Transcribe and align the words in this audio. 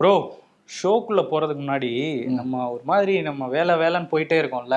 Bro 0.00 0.12
ஷோக்குள்ள 0.70 1.20
போறதுக்கு 1.30 1.62
முன்னாடி 1.62 1.90
நம்ம 2.38 2.70
ஒரு 2.70 2.82
மாதிரி 2.84 3.14
நம்ம 3.28 3.46
வேலை 3.54 3.74
வேலைன்னு 3.82 4.10
போயிட்டே 4.10 4.36
இருக்கோம்ல. 4.40 4.76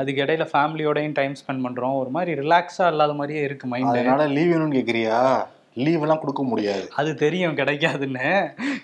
அதுக்கு 0.00 0.22
இடையில 0.24 0.44
ஃபேமிலியோடயும் 0.52 1.16
டைம் 1.18 1.34
ஸ்பெண்ட் 1.40 1.64
பண்றோம். 1.64 1.96
ஒரு 2.02 2.10
மாதிரி 2.10 2.32
ரிலாக்ஸா 2.40 2.86
இல்லாத 2.92 3.12
மாதிரியே 3.12 3.42
இருக்கு 3.42 3.66
மைண்ட் 3.72 3.90
அதனால 3.90 4.26
லீவ் 4.26 4.52
வேணும்னு 4.52 4.76
கேக்குறியா? 4.78 5.18
லீவ் 5.84 6.02
எல்லாம் 6.04 6.20
கொடுக்க 6.22 6.42
முடியாது. 6.42 6.84
அது 7.00 7.10
தெரியும் 7.22 7.58
கிடைக்காதுன்னு. 7.60 8.28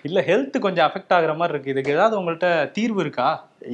இல்ல 0.07 0.19
ஹெல்த் 0.21 0.57
கொஞ்சம் 0.65 0.85
அஃபெக்ட் 0.87 1.15
ஆகுற 1.17 1.33
மாதிரி 1.35 1.53
இருக்கு. 1.55 1.73
இதுக்கு 1.73 1.91
ஏதாவது 1.91 2.15
உங்கள்ட்ட 2.19 2.49
தீர்வு 2.77 3.01
இருக்கா? 3.05 3.29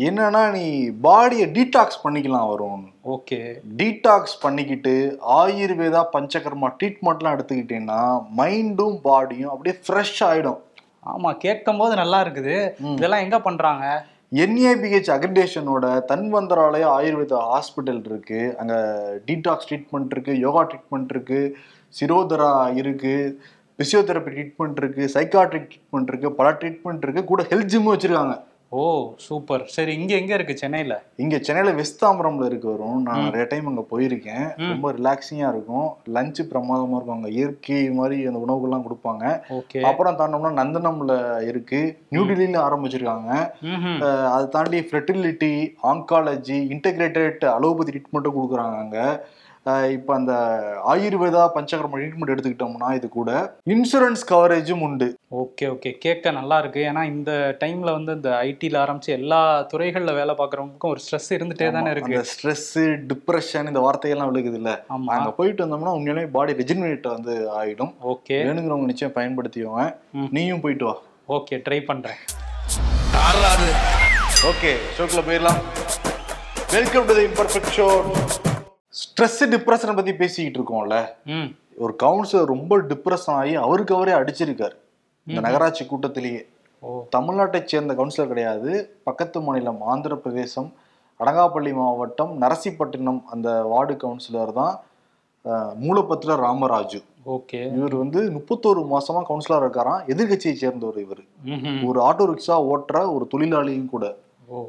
என்னன்னா 0.10 0.44
நீ 0.58 0.66
பாடியை 1.08 1.48
டீடாக்ஸ் 1.58 2.04
பண்ணிக்கலாம் 2.04 2.50
வரும் 2.52 2.84
ஓகே. 3.16 3.40
டீடாக்ஸ் 3.82 4.38
பண்ணிக்கிட்டு 4.42 4.94
ஆயுர்வேதா 5.40 6.04
பஞ்சகர்மா 6.16 6.70
ட்ரீட்மெண்ட்லாம் 6.78 7.36
எடுத்துக்கிட்டீங்கன்னா 7.38 8.02
மைண்டும் 8.40 8.98
பாடியும் 9.10 9.54
அப்படியே 9.56 9.78
ஃப்ரெஷ் 9.88 10.22
ஆயிடும். 10.30 10.62
ஆமா 11.14 11.32
கேட்கும் 11.38 11.78
போது 11.78 11.96
நல்லா 11.96 12.20
இருக்குது. 12.24 12.56
இதெல்லாம் 12.96 13.24
எங்க 13.26 13.40
பண்றாங்க? 13.40 13.86
என்ஏபிஹெச் 14.44 15.10
அக்ரிடேஷனோட 15.16 15.86
தன்வந்தராலய 16.12 16.86
ஆயுர்வேதா 16.98 17.42
ஹாஸ்பிட்டல் 17.52 18.02
இருக்கு. 18.06 18.40
அங்க 18.58 18.76
டீடாக்ஸ் 19.26 19.68
ட்ரீட்மெண்ட் 19.70 20.14
இருக்கு 20.16 20.34
யோகா 20.40 20.64
ட்ரீட்மெண்ட் 20.64 21.14
இருக்கு 21.16 21.42
சிரோதரா 22.00 22.52
இருக்கு 22.76 23.14
பிசியோதெரப்பி 23.80 24.32
ட்ரீட்மெண்ட் 24.36 24.80
இருக்கு 24.82 25.04
சைக்காட்ரிக் 25.14 25.70
ட்ரீட்மெண்ட் 25.72 26.12
இருக்கு 26.12 26.32
பல 26.32 26.52
ட்ரீட்மெண்ட் 26.52 27.06
இருக்கு. 27.06 27.24
கூட 27.32 27.44
ஹெல்த் 27.44 27.72
ஜிம்மும் 27.74 27.94
வச்சிருக்காங்க. 27.96 28.36
ஓ 28.82 28.84
சூப்பர். 29.26 29.64
சரி 29.74 29.92
இங்க 30.00 30.14
எங்க 30.22 30.32
இருக்கு? 30.38 30.54
சென்னையில? 30.62 30.94
இங்க 31.24 31.36
சென்னையில 31.48 31.74
வெஸ்தாம்பரம்ல 31.80 32.46
இருக்கு 32.50 32.68
வரும். 32.72 32.98
நான் 33.08 33.24
நிறைய 33.26 33.44
டைம் 33.52 33.70
அங்க 33.72 33.84
போயிருக்கேன். 33.92 34.48
ரொம்ப 34.72 34.92
ரிலாக்ஸிங்கா 34.98 35.50
இருக்கும். 35.54 35.88
லஞ்ச் 36.16 36.42
பிரமாதமா 36.52 36.96
இருக்கும். 36.98 37.18
அங்க 37.18 37.30
இயற்கை 37.38 37.80
மாதிரி 38.00 38.18
அந்த 38.30 38.42
உணவுகள்லாம் 38.46 38.86
கொடுப்பாங்க. 38.88 39.24
அப்புறம் 39.92 40.18
தாண்டோம்னா 40.22 40.52
நந்தனம்ல 40.62 41.14
இருக்கு. 41.52 41.82
நியூ 42.10 42.26
டெல்லியில 42.32 42.60
ஆரம்பிச்சிருக்காங்க. 42.68 43.32
அதை 44.34 44.46
தாண்டி 44.58 44.82
ஃபெர்டிலிட்டி 44.92 45.54
ஆங்காலஜி 45.92 46.60
இன்டெகிரேட்டட் 46.76 47.46
அலோபதி 47.58 47.94
ட்ரீட்மெண்ட்டும் 47.96 48.38
கொடுக்குறாங்க 48.40 48.78
அங்கே. 48.84 49.08
இப்போ 49.66 50.14
அந்த 50.16 50.34
ஆயுர்வேதா 50.88 51.50
பஞ்சகர்ம 51.56 51.98
ட்ரீட்மெண்ட் 51.98 52.34
எடுத்துக்கிட்டோம்னா 52.34 52.94
இது 52.96 53.10
கூட 53.10 53.30
இன்சூரன்ஸ் 53.68 54.24
கவரேஜும் 54.30 54.82
உண்டு. 54.82 55.08
Okay 55.32 55.66
okay. 55.70 55.92
கேட்க 55.98 56.32
நல்லா 56.32 56.60
இருக்கு. 56.60 56.80
ஏன்னா 56.82 57.04
இந்த 57.04 57.58
டைம்ல 57.60 57.92
வந்து 57.92 58.12
இந்த 58.14 58.30
ஐடில 58.44 58.82
ஆரம்பிச்சு 58.84 59.08
எல்லா 59.08 59.68
துறைகள்ல 59.74 60.14
வேலை 60.14 60.36
பார்க்குறவங்களுக்கும் 60.36 60.90
ஒரு 60.90 61.00
ஸ்ட்ரெஸ் 61.00 61.30
இருந்துட்டே 61.38 61.72
தானே 61.72 61.92
இருக்கு. 61.92 62.16
அந்த 62.16 62.30
ஸ்ட்ரெஸ் 62.34 62.70
டிப்ரெஷன் 63.08 63.68
இந்த 63.68 63.80
வார்த்தையெல்லாம் 63.80 64.32
விழுகுது 64.32 64.54
இல்ல 64.54 64.84
ஆமா. 64.90 65.10
அங்க 65.10 65.32
போயிட்டு 65.32 65.66
வந்தோம்னா 65.66 65.94
உண்மையிலேயே 65.94 66.28
பாடி 66.28 66.54
ரெஜினரேட் 66.54 67.08
வந்து 67.08 67.36
ஆயிடும். 67.60 67.94
ஓகே. 68.04 68.38
வேணுங்கிறவங்க 68.44 68.86
நிச்சயம் 68.86 69.14
பயன்படுத்திக்கோங்க. 69.14 69.86
ம். 70.14 70.30
நீயும் 70.32 70.62
போயிட்டு 70.62 70.86
வா. 70.86 70.96
ஓகே 71.30 71.62
ட்ரை 71.70 71.86
பண்றேன். 71.86 72.20
ஓகே 74.46 74.74
ஷோக்குள்ள 74.98 75.24
போயிடலாம். 75.30 75.62
Welcome 76.72 77.06
to 77.06 77.14
the 77.14 77.26
imperfect 77.26 77.74
show 77.78 77.88
stress 78.96 79.40
depression 79.52 79.96
பத்தி 79.96 80.14
பேசிக்கிட்டு 80.14 80.60
இருக்கோம்ல. 80.60 80.98
ஒரு 81.78 81.94
கவுன்சிலர் 82.04 82.46
ரொம்ப 82.46 82.78
டிப்ரெஷன் 82.90 83.36
ஆகி 83.36 83.56
அவருக்கு 83.64 83.96
அவரே 83.96 84.12
அடிச்சிருக்காரு. 84.12 84.76
இந்த 85.28 85.40
நகராட்சி 85.46 85.84
கூட்டத்திலேயே. 85.86 86.42
தமிழ்நாட்டை 87.12 87.64
சேர்ந்த 87.64 87.94
கவுன்சிலர் 87.94 88.28
கிடையாது. 88.28 88.72
பக்கத்து 89.04 89.42
மாநிலம் 89.42 89.82
ஆந்திர 89.86 90.16
பிரதேசம் 90.16 90.70
அடங்காப்பள்ளி 91.20 91.74
மாவட்டம் 91.74 92.42
நரசிப்பட்டினம் 92.42 93.22
அந்த 93.28 93.50
வார்டு 93.66 93.94
கவுன்சிலர் 93.96 94.54
தான் 94.54 94.74
அஹ், 95.46 95.74
மூலப்பத்திர 95.80 96.36
ராமராஜு. 96.38 97.00
ஓகே. 97.28 97.60
இவர் 97.76 97.96
வந்து 97.96 98.20
முப்பத்தோரு 98.32 98.86
மாசமா 98.88 99.22
கவுன்சிலர் 99.22 99.64
இருக்காராம். 99.64 100.02
எதிர்கட்சியை 100.08 100.54
சேர்ந்தவர் 100.56 100.98
இவர். 101.00 101.22
ஒரு 101.86 102.00
ஆட்டோ 102.02 102.26
ரிக்ஷா 102.30 102.56
ஓட்டுற 102.70 103.00
ஒரு 103.12 103.26
தொழிலாளியும் 103.34 103.90
கூட. 103.90 104.06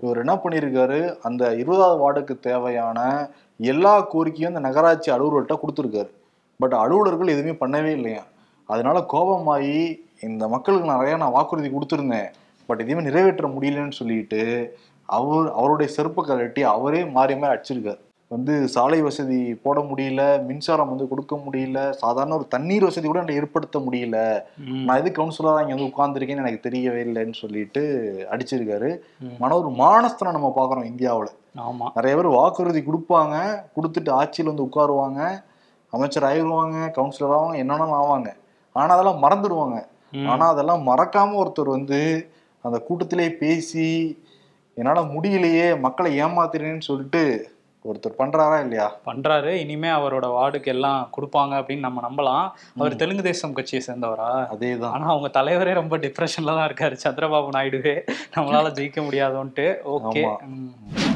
இவர் 0.02 0.18
என்ன 0.18 0.34
பண்ணியிருக்காரு 0.36 0.98
அந்த 1.22 1.42
இருபதாவது 1.54 2.00
வார்டுக்கு 2.02 2.34
தேவையான 2.40 2.98
எல்லா 3.56 4.08
கோரிக்கையும் 4.14 4.54
அந்த 4.54 4.60
நகராட்சி 4.60 5.12
அலுவலர்கிட்ட 5.12 5.58
கொடுத்துருக்காரு. 5.62 6.10
பட் 6.58 6.74
அலுவலர்கள் 6.74 7.28
எதுவுமே 7.28 7.52
பண்ணவே 7.52 7.90
இல்லையா? 7.92 8.22
அதனால 8.64 9.04
கோபமாகி 9.12 10.04
இந்த 10.20 10.48
மக்களுக்கு 10.48 10.90
நிறையா 10.90 11.16
நான் 11.16 11.32
வாக்குறுதி 11.32 11.68
கொடுத்துருந்தேன். 11.68 12.30
பட் 12.66 12.80
எதையுமே 12.80 13.02
நிறைவேற்ற 13.02 13.48
முடியலன்னு 13.48 13.92
சொல்லிட்டு 13.92 14.40
அவர் 15.06 15.52
அவருடைய 15.52 15.92
செருப்பை 15.92 16.24
கழட்டி 16.24 16.62
அவரே 16.62 17.04
மாறி 17.04 17.36
மாறி 17.36 17.58
அடிச்சிருக்காரு. 17.58 17.98
வந்து 18.30 18.68
சாலை 18.68 19.02
வசதி 19.02 19.54
போட 19.54 19.80
முடியல 19.80 20.44
மின்சாரம் 20.44 20.88
வந்து 20.88 21.08
கொடுக்க 21.08 21.36
முடியல 21.36 21.90
சாதாரண 21.90 22.34
ஒரு 22.34 22.48
தண்ணீர் 22.48 22.84
வசதி 22.84 23.06
கூட 23.06 23.18
எனக்கு 23.18 23.34
ஏற்படுத்த 23.34 23.78
முடியல. 23.78 24.42
நான் 24.84 24.96
எது 24.96 25.10
கவுன்சிலரா 25.10 25.60
இங்க 25.60 25.74
வந்து 25.74 25.90
உட்கார்ந்துருக்கேன்னு 25.92 26.44
எனக்கு 26.46 26.68
தெரியவே 26.68 27.00
இல்லைன்னு 27.06 27.32
சொல்லிட்டு 27.32 27.82
அடிச்சிருக்காரு. 28.30 29.00
ம். 29.20 29.36
ஆனா 29.40 29.56
ஒரு 29.56 29.68
மானஸ்தனை 29.68 30.32
நம்ம 30.32 30.52
பாக்குறோம் 30.56 30.84
இந்தியாவுல. 30.84 31.28
ஆமா. 31.58 31.88
நிறைய 31.94 32.16
பேர் 32.16 32.26
வாக்குறுதி 32.26 32.80
கொடுப்பாங்க 32.80 33.36
கொடுத்துட்டு 33.76 34.10
ஆட்சியில் 34.10 34.54
வந்து 34.54 34.66
உட்காருவாங்க 34.66 35.20
அமைச்சர் 35.90 36.24
ஆயிடுவாங்க 36.24 36.92
கவுன்சிலர் 36.96 37.36
ஆவாங்க 37.36 37.56
என்னென்ன 37.56 37.84
ஆவாங்க. 37.84 38.28
ஆனா 38.72 38.94
அதெல்லாம் 38.94 39.22
மறந்துடுவாங்க. 39.22 39.86
ம். 40.12 40.26
ஆனா 40.26 40.48
அதெல்லாம் 40.48 40.86
மறக்காம 40.86 41.36
ஒருத்தர் 41.36 41.68
வந்து 41.68 42.30
அந்த 42.60 42.78
கூட்டத்திலே 42.78 43.32
பேசி 43.32 43.88
என்னால 44.74 45.00
முடியலையே 45.00 45.80
மக்களை 45.80 46.20
ஏமாத்துறேன்னு 46.22 46.80
சொல்லிட்டு 46.80 47.54
ஒருத்தர் 47.88 48.18
பண்றாரா 48.18 48.60
இல்லையா? 48.60 48.96
பண்றாரு. 49.06 49.50
இனிமே 49.52 49.88
அவரோட 49.88 50.26
வார்டுக்கு 50.36 50.66
எல்லாம் 50.66 51.10
கொடுப்பாங்க 51.16 51.52
அப்படின்னு 51.58 51.78
நம்ம 51.78 52.02
நம்பலாம். 52.08 52.46
அவர் 52.76 52.96
தெலுங்கு 52.96 53.22
தேசம் 53.22 53.52
கட்சியை 53.52 53.84
சேர்ந்தவரா? 53.86 54.30
அதேதான். 54.54 54.90
ஆனா 54.90 55.06
அவங்க 55.06 55.40
தலைவரே 55.40 55.74
ரொம்ப 55.74 55.98
டிப்ரெஷன்ல 55.98 56.56
தான் 56.58 56.68
இருக்காரு. 56.70 56.96
சந்திரபாபு 57.04 57.56
நாயுடுவே 57.56 57.96
நம்மளால 58.36 58.72
ஜெயிக்க 58.78 59.00
முடியாதோன்ட்டு. 59.08 59.66
ஓகே. 59.96 60.24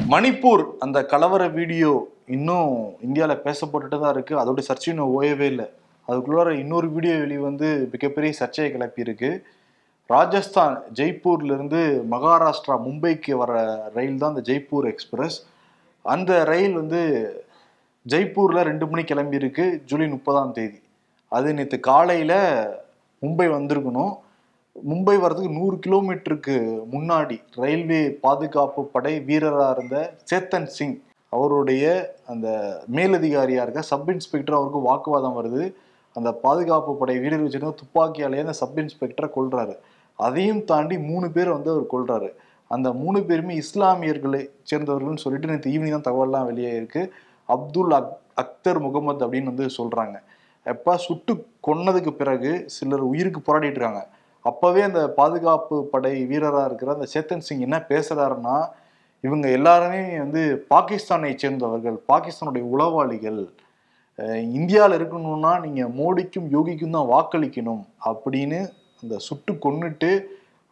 மணிப்பூர் 0.09 0.63
அந்த 0.79 1.05
கலவர 1.11 1.51
வீடியோ 1.51 2.07
இன்னும் 2.27 2.95
இந்தியால 3.07 3.33
பேசப்பட்டுட்டு 3.45 3.99
தான் 3.99 4.13
இருக்கு. 4.13 4.35
அதோட 4.39 4.61
சர்ச்சை 4.69 4.89
இன்னும் 4.89 5.21
ஓயவே 5.21 5.47
இல்லை. 5.53 5.65
அதுக்குள்ளார 6.07 6.49
இன்னொரு 6.59 6.89
வீடியோ 6.91 7.15
வெளி 7.15 7.37
வந்து 7.37 7.89
மிகப்பெரிய 7.91 8.33
சர்ச்சையை 8.33 8.73
கிளப்பி 8.73 9.01
இருக்கு. 9.01 9.45
ராஜஸ்தான் 10.07 10.73
ஜெய்ப்பூர்ல 10.93 11.53
இருந்து 11.57 12.03
மகாராஷ்டிரா 12.11 12.75
மும்பைக்கு 12.85 13.31
வர 13.31 13.51
ரயில் 13.93 14.17
தான் 14.17 14.35
இந்த 14.35 14.43
ஜெய்ப்பூர் 14.51 14.87
எக்ஸ்பிரஸ். 14.93 15.37
அந்த 16.05 16.43
ரயில் 16.43 16.73
வந்து 16.73 17.01
ஜெய்ப்பூரில் 18.05 18.67
ரெண்டு 18.69 18.85
மணி 18.87 19.03
கிளம்பியிருக்கு 19.03 19.65
ஜூலை 19.85 20.07
முப்பதாம் 20.07 20.51
தேதி. 20.51 20.79
அது 21.31 21.53
நேற்று 21.53 21.79
காலையில் 21.79 22.37
மும்பை 23.21 23.47
வந்திருக்கணும். 23.55 24.13
மும்பை 24.89 25.15
வர்றதுக்கு 25.19 25.57
நூறு 25.57 25.75
கிலோமீட்டருக்கு 25.85 26.55
முன்னாடி 26.93 27.37
ரயில்வே 27.55 28.01
பாதுகாப்பு 28.25 28.81
படை 28.85 29.13
வீரராக 29.19 29.75
இருந்த 29.77 29.97
சேத்தன் 30.29 30.69
சிங் 30.77 30.97
அவருடைய 31.29 31.85
அந்த 32.27 32.47
மேலதிகாரியாக 32.95 33.65
இருக்க 33.67 33.81
சப் 33.91 34.09
இன்ஸ்பெக்டர் 34.11 34.57
அவருக்கு 34.57 34.79
வாக்குவாதம் 34.89 35.37
வருது. 35.39 35.63
அந்த 36.15 36.29
பாதுகாப்பு 36.45 36.93
படை 36.95 37.17
வீரர் 37.19 37.43
வச்சிருந்த 37.43 37.79
துப்பாக்கியாலேயே 37.81 38.45
அந்த 38.45 38.55
சப் 38.61 38.79
இன்ஸ்பெக்டரை 38.79 39.29
கொள்கிறாரு 39.35 39.75
அதையும் 40.19 40.63
தாண்டி 40.65 40.95
மூணு 41.09 41.27
பேர் 41.31 41.55
வந்து 41.55 41.69
அவர் 41.73 41.93
கொல்றாரு. 41.93 42.29
அந்த 42.75 42.87
மூணு 43.01 43.19
பேருமே 43.29 43.53
இஸ்லாமியர்களை 43.63 44.41
சேர்ந்தவர்கள்னு 44.69 45.23
சொல்லிட்டு 45.25 45.49
நேற்று 45.51 45.73
ஈவினிங் 45.75 45.95
தான் 45.97 46.07
தகவல்லாம் 46.09 46.49
வெளியே 46.49 46.71
இருக்கு. 46.79 47.01
அப்துல் 47.55 47.95
அக் 47.99 48.11
அக்தர் 48.43 48.79
முகமது 48.85 49.23
அப்படின்னு 49.25 49.51
வந்து 49.53 49.67
சொல்றாங்க. 49.79 50.17
எப்போ 50.65 50.91
சுட்டு 51.05 51.33
கொன்னதுக்கு 51.67 52.11
பிறகு 52.21 52.51
சிலர் 52.75 53.03
உயிருக்கு 53.11 53.39
போராடிட்டு 53.47 53.79
இருக்காங்க. 53.79 54.03
அப்பவே 54.45 54.81
அந்த 54.89 55.01
பாதுகாப்பு 55.17 55.75
படை 55.93 56.11
வீரராக 56.29 56.67
இருக்கிற 56.69 56.91
அந்த 56.97 57.07
சேத்தன் 57.13 57.45
சிங் 57.47 57.65
என்ன 57.67 57.77
பேசுறாருன்னா 57.91 58.55
இவங்க 59.23 59.47
எல்லாருமே 59.57 60.03
வந்து 60.23 60.43
பாகிஸ்தானை 60.73 61.31
சேர்ந்தவர்கள் 61.43 61.97
பாகிஸ்தானுடைய 62.11 62.63
உளவாளிகள். 62.73 63.41
இந்தியாவில் 64.57 64.95
இருக்கணும்னா 64.97 65.51
நீங்கள் 65.65 65.91
மோடிக்கும் 65.99 66.47
யோகிக்கும் 66.55 66.95
தான் 66.97 67.11
வாக்களிக்கணும் 67.13 67.83
அப்படின்னு 68.09 68.59
அந்த 69.03 69.15
சுட்டு 69.27 69.53
கொன்னுட்டு 69.65 70.11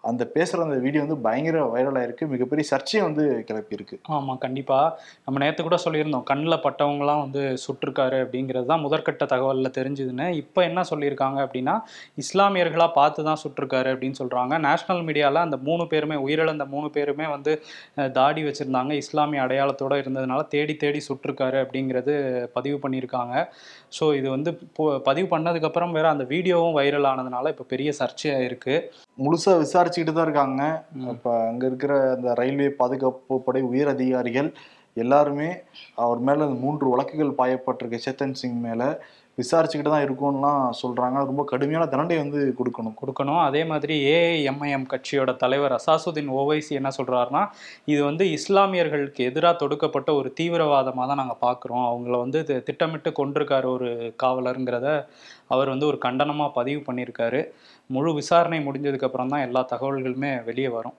அந்த 0.03 0.23
பேசுற 0.35 0.57
அந்த 0.65 0.75
வீடியோ 0.83 1.01
வந்து 1.03 1.17
பயங்கர 1.25 1.63
வைரலா 1.71 2.01
இருக்கு 2.06 2.25
மிகப்பெரிய 2.33 2.65
சர்ச்சையை 2.69 3.01
வந்து 3.07 3.24
கிளப்பி 3.47 3.75
இருக்கு 3.77 3.95
ஆமா 4.18 4.33
கண்டிப்பா. 4.44 4.77
நம்ம 5.25 5.39
நேத்து 5.44 5.62
கூட 5.68 5.77
சொல்லியிருந்தோம் 5.85 6.25
கண்ணில் 6.29 6.63
பட்டவங்கலாம் 6.65 7.21
வந்து 7.24 7.41
சுட்டிருக்காரு 7.63 8.18
அப்படிங்கிறது 8.25 8.68
தான் 8.71 8.83
முதற்கட்ட 8.85 9.25
தகவல்ல 9.33 9.69
தெரிஞ்சுதுன்னு. 9.79 10.27
இப்போ 10.44 10.59
என்ன 10.69 10.83
சொல்லியிருக்காங்க 10.91 11.39
அப்படின்னா 11.45 11.75
இஸ்லாமியர்களா 12.24 12.88
பார்த்து 13.00 13.27
தான் 13.29 13.41
சுட்டிருக்காரு 13.44 13.91
அப்படின்னு 13.94 14.19
சொல்றாங்க. 14.21 14.53
நேஷனல் 14.68 15.03
மீடியால 15.09 15.44
அந்த 15.47 15.59
மூணு 15.68 15.85
பேருமே 15.94 16.19
உயிரிழந்த 16.27 16.68
மூணு 16.75 16.89
பேருமே 16.97 17.27
வந்து 17.35 17.53
தாடி 18.19 18.44
வச்சிருந்தாங்க. 18.47 18.94
இஸ்லாமிய 19.03 19.44
அடையாளத்தோட 19.47 19.95
இருந்ததுனால 20.03 20.47
தேடி 20.56 20.75
தேடி 20.85 21.01
சுட்டிருக்காரு 21.09 21.59
அப்படிங்கிறது 21.65 22.15
பதிவு 22.57 22.79
பண்ணியிருக்காங்க. 22.85 23.35
ஸோ 24.00 24.06
இது 24.21 24.27
வந்து 24.38 24.51
பதிவு 25.09 25.27
பண்ணதுக்கப்புறம் 25.35 25.95
வேற 26.00 26.07
அந்த 26.15 26.25
வீடியோவும் 26.33 26.75
வைரல் 26.79 27.12
ஆனதுனால 27.12 27.50
இப்போ 27.56 27.68
பெரிய 27.75 27.89
சர்ச்சையாக 28.01 28.47
இருக்கு. 28.50 28.75
முழுசா 29.18 29.53
விசாரிச்சுக்கிட்டு 29.91 30.18
தான் 30.18 30.27
இருக்காங்க. 30.27 30.63
இப்ப 31.13 31.30
அங்க 31.47 31.63
இருக்கிற 31.65 31.94
அந்த 32.15 32.30
ரயில்வே 32.33 32.68
பாதுகாப்பு 32.81 33.36
படை 33.41 33.62
உயர் 33.63 33.94
அதிகாரிகள் 33.95 34.50
எல்லாருமே 34.97 35.50
அவர் 36.03 36.19
மேல 36.19 36.45
மூன்று 36.63 36.86
வழக்குகள் 36.89 37.38
பாயப்பட்டிருக்கு 37.38 38.03
சேத்தன் 38.06 38.39
சிங் 38.41 38.62
மேல. 38.62 38.81
விசாரிச்சுக்கிட்டு 39.41 39.91
தான் 39.94 40.06
இருக்கும்லாம் 40.07 40.63
சொல்றாங்க. 40.81 41.18
ரொம்ப 41.30 41.44
கடுமையான 41.51 41.86
தண்டனை 41.94 42.18
வந்து 42.24 42.39
கொடுக்கணும். 42.59 42.95
கொடுக்கணும். 43.01 43.41
அதே 43.47 43.62
மாதிரி 43.71 43.95
ஏஐஎம்ஐஎம் 44.15 44.88
கட்சியோட 44.94 45.33
தலைவர் 45.44 45.75
அசாசுதீன் 45.77 46.31
ஓவைசி 46.39 46.74
என்ன 46.80 46.91
சொல்றாருன்னா 47.00 47.44
இது 47.94 48.01
வந்து 48.09 48.25
இஸ்லாமியர்களுக்கு 48.38 49.27
எதிராக 49.30 49.59
தொடுக்கப்பட்ட 49.63 50.09
ஒரு 50.19 50.31
தீவிரவாதமாக 50.39 51.07
தான் 51.12 51.21
நாங்கள் 51.24 51.41
பார்க்குறோம் 51.45 51.86
அவங்கள 51.89 52.18
வந்து 52.25 52.41
திட்டமிட்டு 52.69 53.12
கொண்டிருக்காரு 53.21 53.69
ஒரு 53.75 53.89
காவலருங்கிறத 54.24 54.88
அவர் 55.56 55.74
வந்து 55.74 55.89
ஒரு 55.91 56.00
கண்டனமாக 56.07 56.56
பதிவு 56.59 56.81
பண்ணியிருக்காரு. 56.88 57.41
முழு 57.95 58.12
விசாரணை 58.21 58.62
முடிஞ்சதுக்கப்புறம் 58.69 59.33
தான் 59.33 59.45
எல்லா 59.50 59.63
தகவல்களுமே 59.74 60.33
வெளியே 60.50 60.71
வரும். 60.77 60.97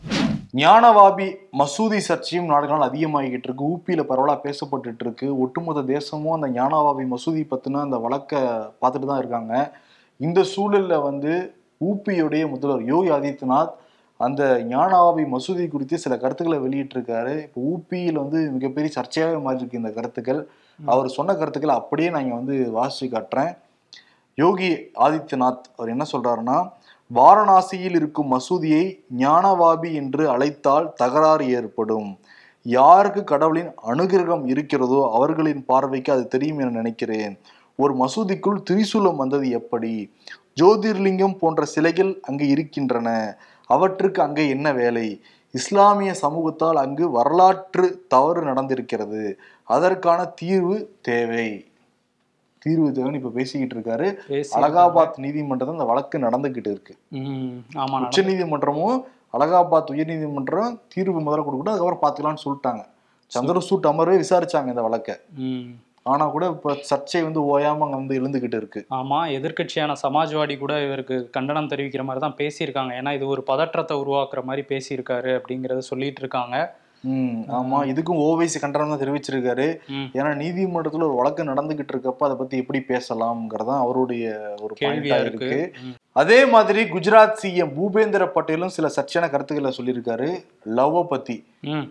ஞானவாபி 0.55 1.27
மசூதி 1.59 1.99
சர்ச்சையும் 2.09 2.45
நாடுகள் 2.45 2.87
அதிகமாகிக்கிட்டு 2.89 3.49
இருக்கு. 3.49 3.65
ஊப்பியில 3.69 4.03
பரவலா 4.09 4.35
பேசப்பட்டுட்டு 4.47 5.05
இருக்கு. 5.05 5.39
ஒட்டுமொத்த 5.39 5.83
தேசமும் 5.83 6.43
அந்த 6.43 6.63
ஞானவாபி 6.63 7.05
மசூதி 7.13 7.43
பத்தின 7.51 7.81
அந்த 7.81 7.97
வழக்கை 7.97 8.39
பார்த்துட்டு 8.81 9.07
தான் 9.07 9.19
இருக்காங்க. 9.19 9.73
இந்த 10.17 10.45
சூழல்ல 10.57 11.03
வந்து 11.03 11.55
ஊப்பியுடைய 11.85 12.49
முதல்வர் 12.49 12.83
யோகி 12.83 13.11
ஆதித்யநாத் 13.11 13.71
அந்த 14.17 14.65
ஞானவாபி 14.69 15.25
மசூதி 15.35 15.69
குறித்து 15.69 15.99
சில 15.99 16.17
கருத்துக்களை 16.17 16.59
வெளியிட்டிருக்காரு. 16.59 17.43
இப்போ 17.43 17.61
ஊப்பியில் 17.61 18.21
வந்து 18.25 18.51
மிகப்பெரிய 18.51 18.93
சர்ச்சையாகவே 18.97 19.43
மாறி 19.43 19.57
இருக்கு 19.57 19.79
இந்த 19.79 19.91
கருத்துக்கள். 19.91 20.49
அவர் 20.85 21.09
சொன்ன 21.09 21.35
கருத்துக்களை 21.35 21.77
அப்படியே 21.77 22.11
நான் 22.11 22.23
இங்க 22.23 22.35
வந்து 22.35 22.73
வாசிச்சு 22.81 23.07
காட்டுறேன். 23.07 23.57
யோகி 24.35 24.73
ஆதித்யநாத் 24.99 25.71
அவர் 25.77 25.89
என்ன 25.89 26.05
சொல்றாருன்னா 26.13 26.59
வாரணாசியில் 27.15 27.95
இருக்கும் 27.95 28.33
மசூதியை 28.33 29.01
ஞானவாபி 29.19 29.93
என்று 29.93 30.29
அழைத்தால் 30.29 30.93
தகராறு 30.93 31.51
ஏற்படும். 31.51 32.19
யாருக்கு 32.63 33.25
கடவுளின் 33.25 33.71
அனுகிரகம் 33.87 34.47
இருக்கிறதோ 34.47 35.11
அவர்களின் 35.13 35.65
பார்வைக்கு 35.65 36.13
அது 36.13 36.29
தெரியும் 36.29 36.59
என 36.59 36.71
நினைக்கிறேன். 36.71 37.39
ஒரு 37.77 37.95
மசூதிக்குள் 37.95 38.63
திரிசூலம் 38.71 39.17
வந்தது 39.17 39.51
எப்படி? 39.51 40.13
ஜோதிர்லிங்கம் 40.61 41.39
போன்ற 41.39 41.65
சிலைகள் 41.65 42.21
அங்கு 42.23 42.49
இருக்கின்றன. 42.49 43.39
அவற்றுக்கு 43.67 44.23
அங்கே 44.23 44.49
என்ன 44.49 44.73
வேலை? 44.73 45.21
இஸ்லாமிய 45.51 46.15
சமூகத்தால் 46.23 46.75
அங்கு 46.75 47.11
வரலாற்று 47.11 48.05
தவறு 48.09 48.43
நடந்திருக்கிறது. 48.43 49.35
அதற்கான 49.65 50.25
தீர்வு 50.25 50.99
தேவை. 51.03 51.70
தீர்வு 52.65 52.89
தேவைன்னு 52.97 53.21
இப்ப 53.21 53.33
பேசிக்கிட்டு 53.39 53.75
இருக்காரு. 53.77 54.09
அலகாபாத் 54.59 55.21
நீதிமன்றத்தில் 55.25 55.77
அந்த 55.77 55.89
வழக்கு 55.91 56.19
நடந்துகிட்டு 56.27 56.73
இருக்கு. 56.75 56.95
உச்ச 58.05 58.23
நீதிமன்றமும் 58.31 58.99
அலகாபாத் 59.37 59.93
உயர் 59.95 60.11
நீதிமன்றம் 60.13 60.75
தீர்வு 60.95 61.21
முதல்ல 61.27 61.45
கொடுக்கணும் 61.47 61.75
அதுக்கப்புறம் 61.75 62.03
பார்த்துக்கலாம்னு 62.05 62.45
சொல்லிட்டாங்க. 62.47 62.83
சந்திரசூட் 63.33 63.89
அமர்வே 63.93 64.17
விசாரிச்சாங்க 64.23 64.75
இந்த 64.75 64.85
வழக்கை. 64.89 65.17
ஆனா 66.11 66.25
கூட 66.35 66.45
இப்ப 66.55 66.75
சர்ச்சை 66.91 67.21
வந்து 67.25 67.41
ஓயாம 67.51 67.85
அங்க 67.87 67.97
வந்து 68.01 68.19
எழுந்துகிட்டு 68.21 68.59
இருக்கு. 68.61 68.81
ஆமாம் 68.99 69.27
எதிர்க்கட்சியான 69.39 69.97
சமாஜ்வாடி 70.03 70.55
கூட 70.63 70.75
இவருக்கு 70.87 71.17
கண்டனம் 71.37 71.69
தெரிவிக்கிற 71.73 72.05
மாதிரி 72.09 72.23
தான் 72.25 72.39
பேசியிருக்காங்க. 72.39 72.93
ஏன்னா 73.01 73.11
இது 73.19 73.27
ஒரு 73.35 73.43
பதற்றத்தை 73.51 73.97
உருவாக்குற 74.03 74.43
மாதிரி 74.51 74.65
பேசியிருக்காரு 74.73 75.33
அப்படிங்கிறத 75.39 75.83
சொல்லிட்டு 75.91 76.23
இருக்காங்க. 76.25 76.57
ஆமா. 77.49 77.79
இதுக்கும் 77.93 78.21
ஓவைசி 78.21 78.61
கண்டனம் 78.61 78.89
தான் 78.89 78.99
தெரிவிச்சிருக்காரு. 78.99 79.77
ஏன்னா 80.13 80.33
நீதிமன்றத்துல 80.43 81.03
ஒரு 81.03 81.15
வழக்கு 81.15 81.45
நடந்துகிட்டு 81.45 81.93
இருக்கப்ப 81.93 82.19
அதை 82.19 82.37
பத்தி 82.37 82.57
எப்படி 82.57 82.85
பேசலாம்ங்கிறதான் 82.89 83.79
அவருடைய 83.79 84.55
ஒரு 84.63 84.75
கேள்வியா 84.81 85.21
இருக்கு. 85.25 85.73
அதே 86.13 86.45
மாதிரி 86.45 86.83
குஜராத் 86.83 87.41
சிஎம் 87.43 87.75
பூபேந்திர 87.77 88.29
பட்டேலும் 88.35 88.75
சில 88.77 88.91
சர்ச்சையான 88.97 89.31
கருத்துக்களை 89.31 89.75
சொல்லியிருக்காரு. 89.77 90.45
லவ்வை 90.77 91.07
பத்தி. 91.07 91.45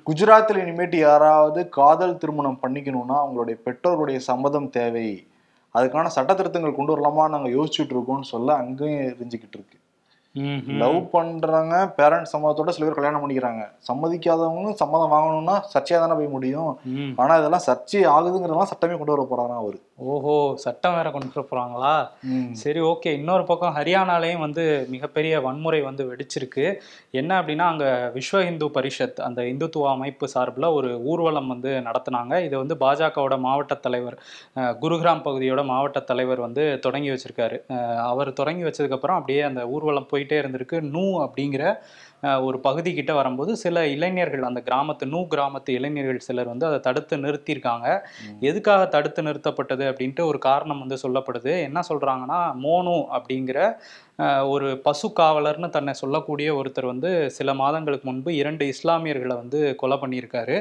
குஜராத்தில் 0.10 0.62
இனிமேட்டு 0.64 0.96
யாராவது 0.96 1.70
காதல் 1.70 2.18
திருமணம் 2.18 2.60
பண்ணிக்கணும்னா 2.64 3.18
அவங்களுடைய 3.24 3.58
பெற்றோருடைய 3.66 4.18
சம்மதம் 4.18 4.70
தேவை. 4.70 5.28
அதுக்கான 5.76 6.06
சட்ட 6.06 6.34
திருத்தங்கள் 6.34 6.76
கொண்டு 6.76 6.94
வரலாமா 6.96 7.30
நாங்க 7.30 7.50
யோசிச்சுட்டு 7.50 7.94
இருக்கோம்னு 7.94 8.22
சொல்ல 8.22 8.54
அங்கேயும் 8.54 9.02
எரிஞ்சுக்கிட்டு 9.02 9.58
இருக்கு. 9.58 9.79
லவ் 10.82 10.98
பண்றாங்க 11.12 11.76
பேரண்ட்ஸ் 11.98 12.34
சம்மதத்தோட 12.34 12.70
சில 12.76 12.86
பேர் 12.86 12.98
கல்யாணம் 12.98 13.24
பண்ணிக்கிறாங்க. 13.24 13.64
சம்மதிக்காதவங்க 13.90 14.74
சம்மதம் 14.84 15.14
வாங்கணும்னா 15.16 15.56
சர்ச்சையா 15.74 16.00
தானே 16.04 16.18
போய் 16.20 16.36
முடியும். 16.38 16.72
ஆனா 17.16 17.36
இதெல்லாம் 17.42 17.66
சர்ச்சை 17.68 18.02
ஆகுதுங்கிறதெல்லாம் 18.16 18.72
சட்டமே 18.74 18.98
கொண்டு 18.98 19.16
வர 19.16 19.28
போறாராம் 19.32 19.62
அவரு. 19.64 19.80
ஓஹோ 20.12 20.36
சட்டம் 20.56 20.96
வேற 20.96 21.08
கொண்டு 21.12 21.30
வர 21.34 21.42
போறாங்களா? 21.50 21.94
சரி 22.62 22.80
ஓகே. 22.90 23.10
இன்னொரு 23.20 23.44
பக்கம் 23.44 23.76
ஹரியானாலையும் 23.76 24.44
வந்து 24.46 24.64
மிகப்பெரிய 24.90 25.42
வன்முறை 25.42 25.82
வந்து 25.82 26.04
வெடிச்சிருக்கு. 26.12 26.66
என்ன 27.12 27.32
அப்படின்னா 27.42 27.66
அங்க 27.74 27.86
விஸ்வ 28.16 28.42
இந்து 28.46 28.70
பரிஷத் 28.78 29.20
அந்த 29.28 29.42
இந்துத்துவ 29.52 29.90
அமைப்பு 29.90 30.28
சார்பில் 30.28 30.68
ஒரு 30.78 30.92
ஊர்வலம் 31.04 31.48
வந்து 31.48 31.72
நடத்துனாங்க. 31.88 32.44
இதை 32.48 32.56
வந்து 32.60 32.78
பாஜகவோட 32.86 33.38
மாவட்ட 33.40 33.76
தலைவர் 33.76 34.18
குருகிராம் 34.84 35.26
பகுதியோட 35.28 35.64
மாவட்ட 35.66 36.00
தலைவர் 36.12 36.40
வந்து 36.40 36.66
தொடங்கி 36.80 37.10
வச்சிருக்காரு. 37.10 37.60
அவர் 38.12 38.32
தொடங்கி 38.34 38.64
வச்சதுக்கப்புறம் 38.64 39.20
அப்படியே 39.20 39.42
அந்த 39.42 39.62
ஊர்வலம் 39.68 40.10
போயிட்டே 40.14 40.38
இருந்திருக்கு. 40.42 40.80
நூ 40.96 41.06
அப்படிங்கிற 41.26 41.64
ஒரு 42.24 42.60
பகுதி 42.60 42.94
கிட்ட 42.94 43.14
வரும்போது 43.14 43.52
சில 43.56 43.86
இளைஞர்கள் 43.88 44.42
அந்த 44.42 44.62
கிராமத்து 44.66 45.06
நூ 45.06 45.20
கிராமத்து 45.28 45.70
இளைஞர்கள் 45.70 46.20
சிலர் 46.20 46.48
வந்து 46.48 46.66
அதை 46.66 46.80
தடுத்து 46.80 47.18
நிறுத்தியிருக்காங்க. 47.18 47.88
எதுக்காக 48.40 48.86
தடுத்து 48.86 49.22
நிறுத்தப்பட்டது 49.24 49.86
அப்படின்ட்டு 49.92 50.26
ஒரு 50.26 50.40
காரணம் 50.40 50.80
வந்து 50.80 50.98
சொல்லப்படுது. 51.04 51.54
என்ன 51.62 51.80
சொல்றாங்கன்னா 51.90 52.40
மோனு 52.66 52.98
அப்படிங்கிற 53.18 53.60
ஒரு 54.54 54.68
பசு 54.86 55.08
காவலர்னு 55.20 55.68
தன்னை 55.76 55.94
சொல்லக்கூடிய 56.02 56.50
ஒருத்தர் 56.60 56.88
வந்து 56.92 57.10
சில 57.38 57.54
மாதங்களுக்கு 57.62 58.08
முன்பு 58.10 58.32
இரண்டு 58.42 58.64
இஸ்லாமியர்களை 58.74 59.36
வந்து 59.42 59.60
கொலை 59.82 59.98
பண்ணியிருக்காரு. 60.02 60.58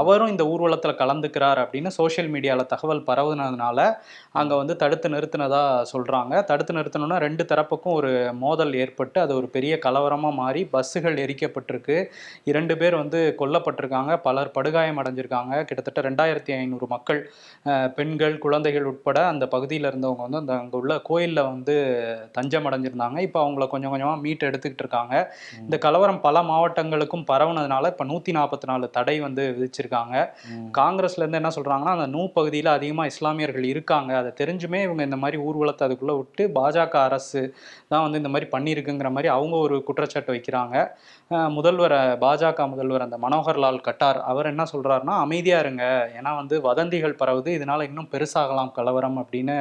அவரும் 0.00 0.32
இந்த 0.32 0.44
ஊர்வலத்தில் 0.52 0.98
கலந்துக்கிறார் 1.02 1.60
அப்படின்னு 1.64 1.90
சோஷியல் 1.98 2.30
மீடியாவில் 2.34 2.70
தகவல் 2.72 3.02
பரவுனதுனால 3.10 3.78
அங்கே 4.40 4.54
வந்து 4.60 4.76
தடுத்து 4.82 5.08
நிறுத்தினதா 5.14 5.62
சொல்கிறாங்க 5.92 6.42
தடுத்து 6.50 6.76
நிறுத்தணும்னா 6.78 7.18
ரெண்டு 7.26 7.44
தரப்புக்கும் 7.52 7.96
ஒரு 7.98 8.12
மோதல் 8.44 8.72
ஏற்பட்டு 8.84 9.20
அது 9.24 9.34
ஒரு 9.40 9.48
பெரிய 9.56 9.74
கலவரமாக 9.86 10.38
மாறி 10.40 10.62
பஸ்ஸுகள் 10.74 11.18
எரிக்கப்பட்டிருக்கு. 11.24 11.98
இரண்டு 12.52 12.76
பேர் 12.80 12.96
வந்து 13.02 13.20
கொல்லப்பட்டிருக்காங்க. 13.42 14.12
பலர் 14.28 14.54
படுகாயம் 14.56 15.00
அடைஞ்சிருக்காங்க. 15.02 15.54
கிட்டத்தட்ட 15.68 16.00
ரெண்டாயிரத்தி 16.08 16.52
ஐநூறு 16.60 16.88
மக்கள் 16.94 17.20
பெண்கள் 17.98 18.36
குழந்தைகள் 18.44 18.88
உட்பட 18.92 19.18
அந்த 19.32 19.44
பகுதியில் 19.54 19.88
இருந்தவங்க 19.90 20.24
வந்து 20.26 20.42
அந்த 20.42 20.54
அங்கே 20.62 20.76
உள்ள 20.82 20.92
கோயிலில் 21.10 21.48
வந்து 21.52 21.76
தஞ்சம் 22.38 22.66
அடைஞ்சிருந்தாங்க. 22.68 22.92
இப்போ 23.26 23.38
அவங்கள 23.44 23.66
கொஞ்சம் 23.68 23.92
கொஞ்சமாக 23.94 24.20
மீட் 24.24 24.46
எடுத்துக்கிட்டு 24.48 24.84
இருக்காங்க. 24.84 25.14
இந்த 25.58 25.78
கலவரம் 25.78 26.20
பல 26.20 26.42
மாவட்டங்களுக்கும் 26.42 27.24
பரவுனதுனால 27.32 27.90
இப்போ 27.92 28.04
நூற்றி 28.04 28.32
நாற்பத்தி 28.32 28.66
நாலு 28.70 28.90
தடை 28.90 29.20
வந்து 29.20 29.42
விதிச்சிருக்காங்க. 29.56 30.14
காங்கிரஸ்லேருந்து 30.80 31.40
என்ன 31.42 31.52
சொல்கிறாங்கன்னா 31.58 31.94
அந்த 31.96 32.06
நூ 32.06 32.22
பகுதியில் 32.38 32.70
அதிகமாக 32.76 33.12
இஸ்லாமியர்கள் 33.14 33.64
இருக்காங்க. 33.64 34.12
அதை 34.16 34.32
தெரிஞ்சுமே 34.42 34.80
இவங்க 34.82 35.02
இந்த 35.02 35.16
மாதிரி 35.16 35.38
ஊர்வலத்தை 35.46 35.86
அதுக்குள்ளே 35.88 36.16
விட்டு 36.16 36.44
பாஜக 36.58 36.96
அரசு 37.08 37.42
தான் 37.94 38.04
வந்து 38.06 38.20
இந்த 38.22 38.30
மாதிரி 38.34 38.48
பண்ணியிருக்குங்கிற 38.54 39.10
மாதிரி 39.16 39.28
அவங்க 39.36 39.56
ஒரு 39.66 39.76
குற்றச்சாட்டு 39.88 40.34
வைக்கிறாங்க. 40.36 40.76
முதல்வர் 41.56 41.96
பாஜக 42.24 42.68
முதல்வர் 42.72 43.06
அந்த 43.06 43.18
மனோகர்லால் 43.26 43.84
கட்டார் 43.88 44.20
அவர் 44.32 44.50
என்ன 44.52 44.66
சொல்கிறாருன்னா 44.72 45.16
அமைதியாக 45.26 45.64
இருங்க. 45.64 45.84
ஏன்னா 46.18 46.32
வந்து 46.40 46.56
வதந்திகள் 46.68 47.20
பரவுது. 47.22 47.50
இதனால 47.58 47.86
இன்னும் 47.90 48.10
பெருசாகலாம் 48.14 48.74
கலவரம் 48.78 49.18
அப்படின்னு 49.22 49.56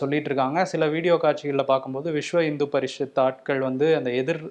சொல்லிட்டு 0.00 0.28
இருக்காங்க 0.30 0.58
சில 0.72 0.84
வீடியோ 0.94 1.14
காட்சிகளில் 1.24 1.70
பார்க்கும்போது 1.72 2.08
விஸ்வ 2.18 2.44
இந்து 2.50 2.66
பரிஷத் 2.74 3.20
ஆட்கள் 3.24 3.60
வந்து 3.68 3.86
அந்த 3.98 4.10
எதிர் 4.20 4.42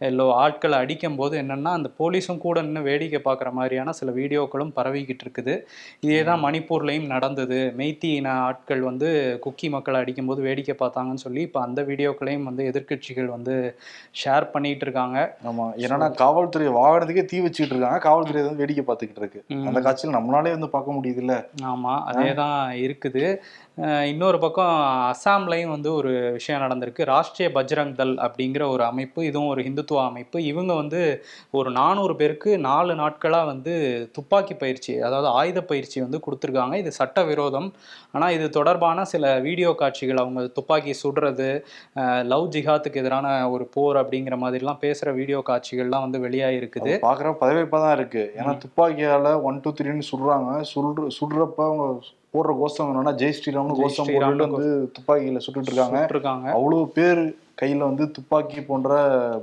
எல்லோ 0.00 0.24
ஆட்களை 0.42 0.76
அடிக்கும் 0.82 1.16
போது 1.18 1.34
என்னன்னா 1.42 1.72
அந்த 1.78 1.88
போலீஸும் 1.98 2.40
கூட 2.44 2.62
நின்று 2.62 2.82
வேடிக்கை 2.88 3.20
பார்க்குற 3.26 3.52
மாதிரியான 3.58 3.92
சில 3.98 4.12
வீடியோக்களும் 4.18 4.72
பரவிக்கிட்டு 4.78 5.24
இருக்குது. 5.26 5.54
இதே 6.04 6.20
தான் 6.28 6.42
மணிப்பூர்லேயும் 6.44 7.06
நடந்தது. 7.14 7.58
மெய்த்தி 7.80 8.10
இன 8.20 8.28
ஆட்கள் 8.48 8.82
வந்து 8.88 9.08
குக்கி 9.44 9.68
மக்களை 9.74 10.00
அடிக்கும்போது 10.02 10.42
வேடிக்கை 10.48 10.76
பார்த்தாங்கன்னு 10.82 11.24
சொல்லி 11.26 11.42
இப்போ 11.48 11.60
அந்த 11.66 11.82
வீடியோக்களையும் 11.90 12.48
வந்து 12.50 12.64
எதிர்க்கட்சிகள் 12.70 13.28
வந்து 13.36 13.54
ஷேர் 14.22 14.46
பண்ணிட்டு 14.54 14.86
இருக்காங்க. 14.88 15.18
ஆமா. 15.50 15.66
என்னன்னா 15.84 16.10
காவல்துறை 16.22 16.68
வாகனத்துக்கே 16.80 17.26
தீ 17.32 17.40
வச்சுக்கிட்டு 17.46 17.76
இருக்காங்க. 17.76 18.00
காவல்துறை 18.08 18.42
வந்து 18.42 18.62
வேடிக்கை 18.62 18.84
பார்த்துக்கிட்டு 18.88 19.24
இருக்கு. 19.24 19.42
அந்த 19.68 19.80
காட்சியில் 19.86 20.16
நம்மளாலே 20.18 20.54
வந்து 20.56 20.70
பார்க்க 20.76 20.98
முடியுதுல்ல. 20.98 21.36
ஆமாம் 21.72 22.02
அதே 22.10 22.28
தான் 22.42 22.58
இருக்குது. 22.86 23.24
இன்னொரு 24.10 24.38
பக்கம் 24.42 24.74
அஸ்ஸாம்லையும் 25.12 25.72
வந்து 25.72 25.88
ஒரு 25.98 26.10
விஷயம் 26.36 26.60
நடந்திருக்கு. 26.64 27.02
ராஷ்ட்ரிய 27.10 27.46
பஜ்ரங் 27.56 27.90
தள் 28.00 28.12
அப்படிங்கிற 28.26 28.64
ஒரு 28.74 28.82
அமைப்பு 28.90 29.20
இதுவும் 29.28 29.50
ஒரு 29.54 29.62
ஹிந்துத்துவ 29.66 30.02
அமைப்பு. 30.10 30.38
இவங்க 30.50 30.72
வந்து 30.80 31.00
ஒரு 31.58 31.70
நானூறு 31.78 32.14
பேருக்கு 32.20 32.50
நாலு 32.68 32.94
நாட்களாக 33.00 33.50
வந்து 33.52 33.74
துப்பாக்கி 34.18 34.56
பயிற்சி 34.62 34.94
அதாவது 35.08 35.28
ஆயுத 35.40 35.62
பயிற்சி 35.72 35.96
வந்து 36.06 36.20
கொடுத்துருக்காங்க. 36.26 36.76
இது 36.82 36.92
சட்ட 37.00 37.24
விரோதம் 37.32 37.68
ஆனால் 38.14 38.34
இது 38.38 38.48
தொடர்பான 38.58 39.08
சில 39.14 39.34
வீடியோ 39.48 39.72
காட்சிகள் 39.82 40.22
அவங்க 40.24 40.48
துப்பாக்கி 40.58 40.94
சுடுறது 41.02 41.50
லவ் 42.32 42.48
ஜிஹாத்துக்கு 42.56 43.02
எதிரான 43.04 43.36
ஒரு 43.54 43.66
போர் 43.76 44.02
அப்படிங்கிற 44.04 44.36
மாதிரிலாம் 44.46 44.82
பேசுகிற 44.86 45.12
வீடியோ 45.20 45.40
காட்சிகள்லாம் 45.52 46.06
வந்து 46.08 46.20
வெளியாகிருக்குது 46.26 46.92
அது 46.92 47.06
பாக்குற 47.10 47.38
பதவிப்பா 47.44 47.80
தான் 47.86 47.96
இருக்கு. 48.00 48.24
ஏன்னா 48.40 48.52
துப்பாக்கியால 48.66 49.38
ஒன் 49.50 49.62
டூ 49.64 49.72
த்ரீன்னு 49.80 50.10
சுடுறாங்க. 50.12 50.52
சுடுற 50.74 51.08
சுடுறப்ப 51.20 51.60
அவங்க 51.70 51.86
போடுற 52.34 52.58
கோஷம் 52.58 52.88
என்னன்னா 52.90 53.12
ஜெய் 53.14 53.34
ஸ்ரீராம்னு 53.38 53.80
கோஷம் 53.80 54.06
போட்டுட்டு 54.06 54.50
வந்து 54.50 54.92
துப்பாக்கியில 54.98 55.40
சுட்டுட்டு 55.46 55.66
இருக்காங்க. 55.66 56.06
இருக்காங்க. 56.10 56.50
அவ்வளவு 56.50 56.88
பேர் 56.88 57.22
கையில 57.62 57.78
வந்து 57.78 58.10
துப்பாக்கி 58.10 58.60
போன்ற 58.60 58.94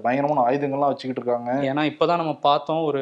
பயங்கரமான 0.04 0.42
ஆயுதங்கள்லாம் 0.48 0.92
வச்சுக்கிட்டு 0.92 1.22
இருக்காங்க. 1.22 1.52
ஏன்னா 1.70 1.84
இப்போதான் 1.92 2.22
நம்ம 2.22 2.34
பார்த்தோம் 2.42 2.82
ஒரு 2.84 3.02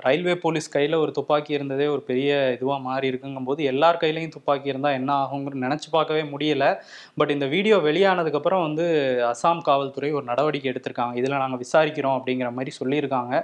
ரயில்வே 0.00 0.36
போலீஸ் 0.36 0.68
கையில் 0.68 0.94
ஒரு 0.94 1.10
துப்பாக்கி 1.10 1.52
இருந்ததே 1.52 1.86
ஒரு 1.86 2.00
பெரிய 2.00 2.58
இதுவாக 2.60 2.80
மாறி 2.80 3.10
இருக்குங்கும்போது 3.10 3.62
எல்லார் 3.72 4.00
கையிலையும் 4.02 4.28
துப்பாக்கி 4.28 4.68
இருந்தால் 4.68 4.92
என்ன 4.92 5.12
ஆகுங்கிற 5.22 5.58
நினச்சி 5.66 5.90
பார்க்கவே 5.90 6.22
முடியல. 6.22 6.76
பட் 7.14 7.30
இந்த 7.30 7.46
வீடியோ 7.46 7.76
வெளியானதுக்கப்புறம் 7.76 8.62
வந்து 8.62 8.86
அசாம் 9.32 9.62
காவல்துறை 9.62 10.12
ஒரு 10.12 10.24
நடவடிக்கை 10.24 10.72
எடுத்திருக்காங்க. 10.72 11.14
இதில் 11.14 11.42
நாங்கள் 11.44 11.62
விசாரிக்கிறோம் 11.64 12.18
அப்படிங்கிற 12.20 12.52
மாதிரி 12.52 12.72
சொல்லியிருக்காங்க. 12.80 13.42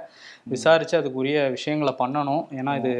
விசாரித்து 0.55 0.99
அதுக்குரிய 1.01 1.49
விஷயங்களை 1.49 1.95
பண்ணணும். 1.99 2.43
ஏன்னா 2.59 2.77
இது 2.79 2.93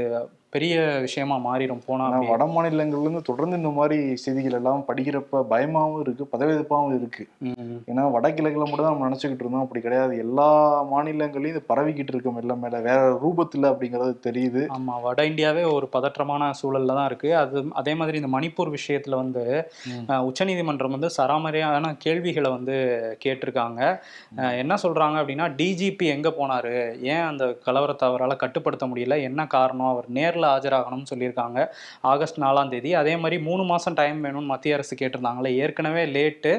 பெரிய 0.50 0.78
விஷயமா 1.00 1.36
மாறிடும் 1.36 1.84
போனா. 1.86 2.06
வட 2.30 2.46
மாநிலங்கள்ல 2.46 3.02
இருந்து 3.02 3.22
தொடர்ந்து 3.22 3.58
இந்த 3.58 3.70
மாதிரி 3.70 4.16
செய்திகள் 4.16 4.52
எல்லாம் 4.52 4.84
படிக்கிறப்ப 4.88 5.44
பயமாவும் 5.50 6.00
இருக்கு 6.00 6.24
பதவியப்பாவும் 6.32 6.96
இருக்கு. 6.98 7.24
ஏன்னா 7.92 8.04
வடகிழக்குல 8.16 8.66
மட்டும் 8.68 8.86
தான் 8.86 8.94
நம்ம 8.94 9.08
நினைச்சுக்கிட்டு 9.08 9.44
இருந்தோம். 9.44 9.66
அப்படி 9.66 9.82
கிடையாது. 9.86 10.14
எல்லா 10.26 10.48
மாநிலங்களையும் 10.92 11.54
இது 11.54 11.62
பரவிக்கிட்டு 11.72 12.14
இருக்கு 12.14 12.34
மெல்ல 12.38 12.56
மேல. 12.64 12.82
வேற 12.88 13.00
ரூபத்துல 13.24 13.72
அப்படிங்கறது 13.74 14.14
தெரியுது. 14.28 14.64
ஆமா 14.78 14.96
வட 15.06 15.26
இந்தியாவே 15.32 15.64
ஒரு 15.76 15.88
பதற்றமான 15.96 16.50
சூழல்ல 16.62 16.98
தான் 17.00 17.10
இருக்கு. 17.12 17.30
அது 17.44 17.64
அதே 17.82 17.96
மாதிரி 18.02 18.20
இந்த 18.22 18.32
மணிப்பூர் 18.38 18.74
விஷயத்துல 18.78 19.20
வந்து 19.24 19.44
உச்சநீதிமன்றம் 20.30 20.96
வந்து 20.96 21.10
சராமரியான 21.18 21.94
கேள்விகளை 22.06 22.52
வந்து 22.58 22.76
கேட்டிருக்காங்க. 23.26 23.82
என்ன 24.62 24.74
சொல்றாங்க 24.84 25.18
அப்படின்னா 25.22 25.48
டிஜிபி 25.60 26.06
எங்க 26.16 26.30
போனாரு? 26.40 26.76
ஏன் 27.14 27.26
அந்த 27.30 27.44
கலவரத்தை 27.68 28.06
அவரால் 28.10 28.42
கட்டுப்படுத்த 28.44 28.86
முடியல? 28.92 29.16
என்ன 29.30 29.42
காரணம்? 29.56 29.90
அவர் 29.94 30.08
நேர்ல 30.18 30.46
ஆஜராகணும்னு 30.56 31.12
சொல்லியிருக்காங்க. 31.12 31.60
ஆகஸ்ட் 32.12 32.40
நாலாம் 32.46 32.72
தேதி. 32.74 32.94
அதே 33.02 33.16
மாதிரி 33.24 33.40
மூணு 33.50 33.66
மாசம் 33.72 33.98
டைம் 34.00 34.20
வேணும்னு 34.26 34.52
மத்திய 34.54 34.78
அரசு 34.78 34.94
கேட்டிருந்தாங்களே 35.02 35.52
ஏற்கனவே 35.64 36.04
லேட்டு. 36.16 36.54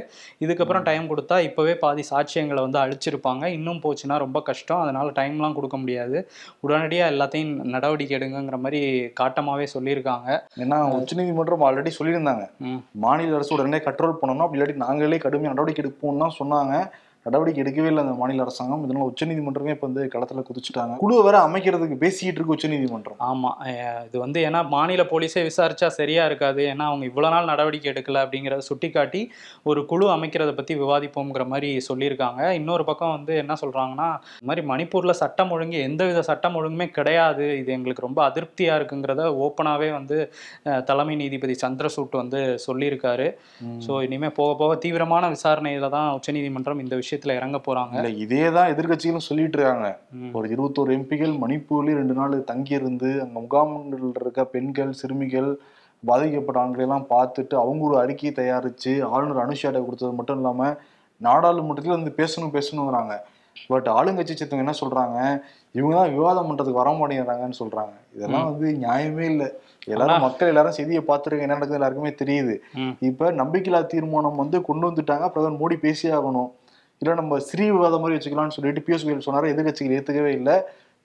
இதுக்கப்புறம் 0.45 0.87
டைம் 0.93 1.11
கொடுத்தா 1.11 1.39
இப்போவே 1.49 1.75
பாதி 1.85 2.05
சாட்சியங்களை 2.13 2.63
வந்து 2.67 2.81
அழிச்சிருப்பாங்க. 2.85 3.45
இன்னும் 3.59 3.83
போச்சுன்னா 3.85 4.19
ரொம்ப 4.27 4.41
கஷ்டம். 4.49 4.83
அதனால 4.85 5.11
டைம்லாம் 5.21 5.59
கொடுக்க 5.59 5.77
முடியாது. 5.85 6.19
உடனடியாக 6.67 7.13
எல்லாத்தையும் 7.15 7.55
நடவடிக்கை 7.75 8.17
எடுங்கங்கிற 8.19 8.59
மாதிரி 8.65 8.81
காட்டமாவே 9.21 9.67
சொல்லியிருக்காங்க. 9.77 10.31
ஏன்னா 10.63 10.79
உச்சநீதிமன்றம் 10.99 11.67
ஆல்ரெடி 11.69 11.93
சொல்லியிருந்தாங்க. 11.99 12.45
மாநில 13.05 13.37
அரசு 13.39 13.55
உடனே 13.57 13.79
கண்ட்ரோல் 13.87 14.19
பண்ணணும். 14.21 14.45
அப்படி 14.47 14.61
இல்லாட்டி 14.61 14.85
நாங்களே 14.87 15.19
கடுமையாக 15.25 15.55
நடவடிக்கை 15.55 15.85
எடுப்போம்னு 15.85 16.29
சொன்னாங்க. 16.41 16.77
நடவடிக்கை 17.27 17.61
எடுக்கவே 17.63 17.87
இல்லை 17.87 18.03
அந்த 18.03 18.15
மாநில 18.17 18.43
அரசாங்கம். 18.43 18.85
இதனால 18.85 19.07
உச்சநீதிமன்றமே 19.11 19.73
இப்போ 19.75 19.87
வந்து 19.87 20.05
களத்துல 20.15 20.43
குதிச்சுட்டாங்க. 20.47 20.95
குழுவை 20.99 21.23
வேற 21.23 21.37
அமைக்கிறதுக்கு 21.47 21.97
பேசிக்கிட்டு 21.97 22.39
இருக்கு 22.39 22.55
உச்சநீதிமன்றம். 22.55 23.19
ஆமா. 23.27 23.51
அஹ் 23.65 24.03
இது 24.07 24.19
வந்து 24.19 24.41
ஏன்னா 24.43 24.69
மாநில 24.69 25.03
போலீஸே 25.05 25.43
விசாரிச்சா 25.49 25.89
சரியா 25.97 26.25
இருக்காது. 26.25 26.63
ஏன்னா 26.73 26.85
அவங்க 26.85 27.05
இவ்வளவு 27.05 27.35
நாள் 27.35 27.51
நடவடிக்கை 27.53 27.89
எடுக்கல 27.93 28.23
அப்படிங்கறத 28.25 28.65
சுட்டிக்காட்டி 28.69 29.21
ஒரு 29.65 29.83
குழு 29.85 30.09
அமைக்கிறத 30.15 30.53
பத்தி 30.53 30.75
விவாதிப்போங்கிற 30.75 31.47
மாதிரி 31.47 31.71
சொல்லியிருக்காங்க. 31.89 32.41
இன்னொரு 32.53 32.85
பக்கம் 32.85 33.15
வந்து 33.17 33.35
என்ன 33.37 33.57
சொல்றாங்கன்னா 33.63 34.09
இந்த 34.35 34.49
மாதிரி 34.51 34.65
மணிப்பூர்ல 34.67 35.15
சட்டம் 35.21 35.51
ஒழுங்கு 35.51 35.79
எந்தவித 35.83 36.23
சட்டம் 36.23 36.59
ஒழுங்குமே 36.61 36.89
கிடையாது. 36.91 37.47
இது 37.61 37.73
எங்களுக்கு 37.73 38.07
ரொம்ப 38.07 38.21
அதிருப்தியா 38.29 38.75
இருக்குங்கிறத 38.81 39.23
ஓப்பனாவே 39.45 39.91
வந்து 39.93 40.19
தலைமை 40.87 41.17
நீதிபதி 41.17 41.57
சந்திரசூட் 41.63 42.21
வந்து 42.21 42.39
சொல்லியிருக்காரு. 42.67 43.29
ஸோ 43.87 44.03
இனிமே 44.03 44.31
போக 44.33 44.53
போக 44.57 44.73
தீவிரமான 44.83 45.31
விசாரணையில 45.33 45.89
தான் 45.91 46.11
உச்சநீதிமன்றம் 46.13 46.81
இந்த 46.81 46.95
விஷயத்துல 47.13 47.37
இறங்க 47.41 47.59
போறாங்க. 47.67 47.95
இல்ல 47.99 48.11
இதே 48.25 48.45
தான் 48.57 48.71
எதிர்கட்சிகளும் 48.75 49.29
சொல்லிட்டு 49.29 49.59
இருக்காங்க. 49.59 49.89
ஒரு 50.39 50.47
இருபத்தோரு 50.55 50.91
எம்பிகள் 50.99 51.35
மணிப்பூர்லயும் 51.45 52.01
ரெண்டு 52.01 52.15
நாள் 52.21 52.35
தங்கியிருந்து 52.51 53.11
அங்க 53.25 53.39
முகாம்களில் 53.41 54.17
இருக்க 54.23 54.45
பெண்கள் 54.55 54.99
சிறுமிகள் 55.01 55.51
பாதிக்கப்பட்ட 56.05 56.59
ஆண்களை 56.63 56.85
எல்லாம் 56.87 57.11
பார்த்துட்டு 57.15 57.55
அவங்க 57.65 57.83
ஒரு 57.89 57.97
அறிக்கையை 58.05 58.33
தயாரிச்சு 58.39 58.93
ஆளுநர் 59.13 59.45
அனுஷாட்ட 59.45 59.81
கொடுத்தது 59.85 60.17
மட்டும் 60.21 60.39
இல்லாம 60.41 60.71
நாடாளுமன்றத்துல 61.21 61.97
வந்து 61.99 62.13
பேசணும் 62.21 62.57
பேசணுங்கிறாங்க 62.57 63.17
பட் 63.73 63.89
ஆளுங்கட்சி 63.97 64.35
சேர்த்தவங்க 64.35 64.65
என்ன 64.65 64.75
சொல்றாங்க? 64.81 65.19
இவங்க 65.79 65.95
தான் 65.99 66.13
விவாதம் 66.15 66.49
பண்றதுக்கு 66.49 66.81
வர 66.81 66.91
மாட்டேங்கிறாங்கன்னு 66.99 67.59
சொல்றாங்க. 67.61 67.95
இதெல்லாம் 68.17 68.49
வந்து 68.49 68.67
நியாயமே 68.85 69.25
இல்லை. 69.33 69.49
எல்லாரும் 69.93 70.25
மக்கள் 70.25 70.51
எல்லாரும் 70.53 70.77
செய்தியை 70.79 71.03
பார்த்துருக்க 71.11 71.47
என்ன 71.47 71.57
நடக்குது 71.57 71.79
எல்லாருக்குமே 71.79 72.13
தெரியுது. 72.23 72.55
இப்ப 73.09 73.31
நம்பிக்கையில்லா 73.41 73.81
தீர்மானம் 73.93 74.41
வந்து 74.43 74.59
கொண்டு 74.69 74.85
வந்துட்டாங்க. 74.89 75.29
பிரதமர் 75.35 75.61
மோடி 75.63 75.77
பேசியே 75.87 76.13
ஆகணும். 76.19 76.51
இல்ல 77.03 77.15
நம்ம 77.21 77.39
ஸ்ரீ 77.49 77.65
விவாதம் 77.71 78.03
மாதிரி 78.05 78.17
வச்சுக்கலாம்னு 78.19 78.57
சொல்லிட்டு 78.59 78.87
பியூஷ் 78.87 79.07
கோயல் 79.07 79.27
சொன்னாரு. 79.27 79.53
எதிர்கட்சிகள் 79.55 79.97
ஏத்துக்கவே 79.99 80.33
இல்லை. 80.39 80.57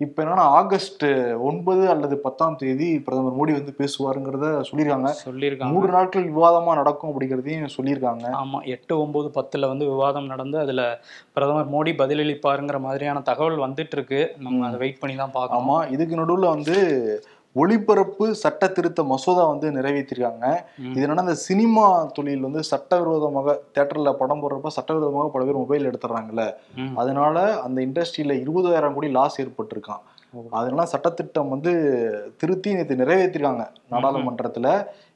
இப்ப 0.02 0.18
என்னன்னா 0.24 0.44
ஆகஸ்ட் 0.58 1.04
ஒன்பது 1.48 1.84
அல்லது 1.94 2.16
பத்தாம் 2.26 2.58
தேதி 2.58 2.90
பிரதமர் 3.06 3.38
மோடி 3.38 3.54
வந்து 3.56 3.72
பேசுவாருங்கிறத 3.80 4.48
சொல்லியிருக்காங்க 4.68 5.12
சொல்லியிருக்காங்க 5.24 5.74
மூன்று 5.76 5.90
நாட்கள் 5.96 6.28
விவாதமா 6.36 6.74
நடக்கும் 6.80 7.10
அப்படிங்கிறதையும் 7.12 7.76
சொல்லியிருக்காங்க 7.78 8.26
ஆமா 8.42 8.60
எட்டு 8.74 8.94
ஒன்பது 9.04 9.30
பத்துல 9.38 9.70
வந்து 9.72 9.86
விவாதம் 9.86 10.30
நடந்து 10.34 10.60
அதுல 10.64 10.84
பிரதமர் 11.34 11.74
மோடி 11.74 11.94
பதிலளிப்பாருங்கிற 12.02 12.80
மாதிரியான 12.80 13.24
தகவல் 13.32 13.66
வந்துட்டு 13.66 13.98
இருக்கு. 13.98 14.22
நம்ம 14.40 14.68
அதை 14.68 14.80
வெயிட் 14.84 15.02
பண்ணி 15.02 15.16
தான் 15.16 15.36
பார்க்கணும். 15.38 15.64
ஆமா 15.64 15.80
இதுக்கு 15.96 16.22
நடுவுல 16.22 16.54
வந்து 16.56 16.78
ஒளிபரப்பு 17.56 18.26
சட்ட 18.42 18.64
திருத்த 18.78 19.04
மசோதா 19.12 19.44
வந்து 19.52 19.68
நிறைவேற்றிருக்காங்க. 19.78 20.48
இது 20.92 21.04
என்னன்னா 21.06 21.24
இந்த 21.26 21.36
சினிமா 21.48 21.86
தொழில் 22.18 22.46
வந்து 22.48 22.62
சட்டவிரோதமாக 22.72 23.56
தேட்டர்ல 23.76 24.12
படம் 24.20 24.42
போடுறப்ப 24.44 24.72
சட்டவிரோதமாக 24.78 25.32
பல 25.36 25.46
பேர் 25.48 25.62
மொபைல் 25.64 25.90
எடுத்துறாங்கல்ல. 25.92 26.44
அதனால 27.02 27.46
அந்த 27.66 27.78
இண்டஸ்ட்ரியில 27.88 28.36
இருபதாயிரம் 28.44 28.96
கோடி 28.98 29.10
லாஸ் 29.18 29.40
ஏற்பட்டிருக்கான். 29.44 30.04
அதனால 30.60 30.86
சட்டத்திட்டம் 30.94 31.52
வந்து 31.56 31.72
திருத்தி 32.42 32.76
நேற்று 32.78 33.02
நிறைவேற்றிருக்காங்க 33.04 33.66
நாடாளுமன்றத்துல 33.94 34.70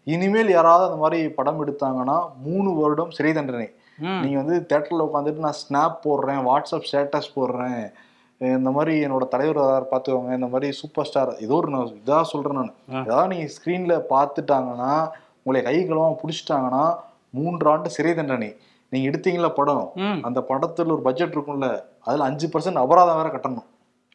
இனிமேல் 0.07 0.55
யாராவது 0.57 0.85
அந்த 0.87 0.99
மாதிரி 1.03 1.19
படம் 1.39 1.61
எடுத்தாங்கன்னா 1.63 2.17
மூணு 2.45 2.69
வருடம் 2.81 3.11
சிறை 3.17 3.33
தண்டனை. 3.33 3.67
நீங்க 4.21 4.37
வந்து 4.43 4.57
தேட்டர்ல 4.69 5.05
உட்காந்துட்டு 5.07 5.45
நான் 5.47 5.59
ஸ்னாப் 5.63 5.99
போடுறேன் 6.05 6.41
வாட்ஸ்அப் 6.47 6.87
ஸ்டேட்டஸ் 6.89 7.35
போடுறேன் 7.35 7.83
இந்த 8.41 8.69
மாதிரி 8.75 8.93
என்னோட 9.05 9.25
தலைவர் 9.33 9.59
யாராவது 9.61 9.87
பார்த்துக்கோங்க 9.91 10.33
இந்த 10.37 10.47
மாதிரி 10.53 10.67
சூப்பர் 10.79 11.07
ஸ்டார் 11.07 11.31
ஏதோ 11.45 11.55
ஒரு 11.59 11.69
நான் 11.73 11.91
இதாக 11.99 12.23
சொல்றேன் 12.31 12.57
நான். 12.59 12.71
ஏதாவது 13.07 13.31
நீங்க 13.33 13.47
ஸ்க்ரீன்ல 13.55 13.95
பார்த்துட்டாங்கன்னா 14.13 14.91
உங்களை 15.43 15.61
கை 15.67 15.75
பிடிச்சிட்டாங்கன்னா 16.21 16.83
மூன்று 17.37 17.69
ஆண்டு 17.73 17.95
சிறை 17.95 18.13
தண்டனை. 18.13 18.49
நீங்க 18.91 19.05
எடுத்தீங்களா 19.11 19.51
படம். 19.59 19.85
அந்த 20.27 20.39
படத்துல 20.49 20.93
ஒரு 20.95 21.03
பட்ஜெட் 21.07 21.35
இருக்கும்ல 21.35 21.69
அதுல 22.07 22.25
அஞ்சு 22.29 22.47
பர்சன்ட் 22.53 22.81
அபராதம் 22.83 23.19
வேற 23.19 23.29
கட்டணும். 23.35 23.67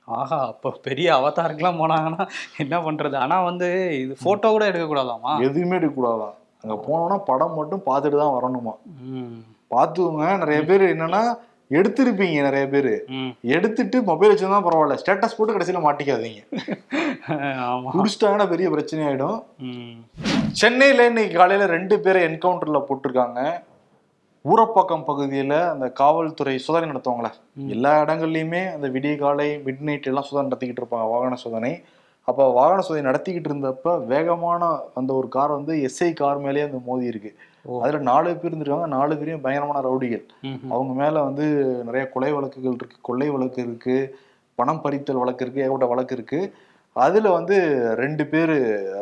ஆஹா 0.08 0.38
அப்போ 0.50 0.68
பெரிய 0.86 1.08
அவதாருக்கெல்லாம் 1.18 1.80
போனாங்கன்னா 1.82 2.24
என்ன 2.62 2.76
பண்றது? 2.86 3.16
ஆனா 3.24 3.36
வந்து 3.50 3.68
இது 4.02 4.12
போட்டோ 4.26 4.48
கூட 4.54 4.64
எடுக்க 4.70 4.84
கூடாதாமா 4.86 5.32
எதுவுமே 5.46 5.78
எடுக்கக்கூடாதான் 5.78 6.34
அங்க 6.62 6.76
போனோம்னா 6.86 7.18
படம் 7.30 7.58
மட்டும் 7.60 7.86
பார்த்துட்டு 7.88 8.22
தான் 8.22 8.36
வரணுமா. 8.36 8.74
பார்த்துக்கோங்க 9.74 10.26
நிறைய 10.42 10.60
பேர் 10.70 10.84
என்னன்னா 10.94 11.22
எடுத்திருப்பீங்க 11.70 12.42
நிறைய 12.46 12.64
பேர். 12.72 12.92
எடுத்துட்டு 13.56 14.02
மொபைல் 14.08 14.30
வச்சிருந்தா 14.32 14.60
பரவாயில்ல. 14.66 14.98
ஸ்டேட்டஸ் 15.02 15.36
போட்டு 15.36 15.54
கடைசியில 15.54 15.80
மாட்டிக்காதீங்க. 15.86 16.42
குடிச்சிட்டாங்கன்னா 17.94 18.48
பெரிய 18.52 18.70
பிரச்சனை 18.74 19.02
ஆயிடும். 19.08 19.38
சென்னையில 20.62 21.06
இன்னைக்கு 21.10 21.38
காலையில 21.38 21.66
ரெண்டு 21.76 21.96
பேரை 22.04 22.20
என்கவுண்டர்ல 22.28 22.80
போட்டிருக்காங்க. 22.90 23.40
ஊரப்பாக்கம் 24.44 25.06
பகுதியில 25.08 25.54
அந்த 25.70 25.86
காவல்துறை 26.00 26.58
சோதனை 26.64 26.90
நடத்துவாங்களே 26.90 27.30
எல்லா 27.74 27.92
இடங்கள்லயுமே 28.02 28.60
அந்த 28.74 28.86
விடிய 28.88 29.14
காலை 29.16 29.48
மிட் 29.66 29.84
நைட் 29.88 30.08
எல்லாம் 30.10 30.26
சோதனை 30.28 30.46
நடத்திக்கிட்டு 30.48 30.82
இருப்பாங்க 30.82 31.06
வாகன 31.12 31.38
சோதனை 31.44 31.72
அப்ப 32.28 32.46
வாகன 32.58 32.84
சோதனை 32.86 33.04
நடத்திக்கிட்டு 33.08 33.50
இருந்தப்ப 33.50 33.96
வேகமான 34.12 34.62
அந்த 35.00 35.10
ஒரு 35.12 35.28
கார் 35.28 35.56
வந்து 35.58 35.74
எஸ்ஐ 35.88 36.10
கார் 36.12 36.38
மேலேயே 36.38 36.66
அந்த 36.68 36.78
மோதி 36.86 37.06
இருக்கு 37.12 37.30
ஓ. 37.32 37.55
அதுல 37.80 37.98
நாலு 37.98 38.36
பேர் 38.36 38.56
இருந்திருக்காங்க. 38.56 38.86
நாலு 38.86 39.16
பேரையும் 39.16 39.40
பயங்கரமான 39.40 39.88
ரவுடிகள். 39.88 40.26
அவங்க 40.68 40.92
மேல 40.92 41.22
வந்து 41.22 41.64
நிறைய 41.84 42.08
கொலை 42.08 42.32
வழக்குகள் 42.32 42.72
இருக்கு. 42.72 42.96
கொள்ளை 43.00 43.30
வழக்கு 43.30 43.62
இருக்கு. 43.62 44.18
பணம் 44.54 44.80
பறித்தல் 44.80 45.16
வழக்கு 45.16 45.44
இருக்கு. 45.44 45.60
ஏகப்பட்ட 45.60 45.86
வழக்கு 45.86 46.14
இருக்கு. 46.14 46.54
அதுல 46.92 47.30
வந்து 47.30 47.88
ரெண்டு 47.94 48.26
பேர் 48.26 48.50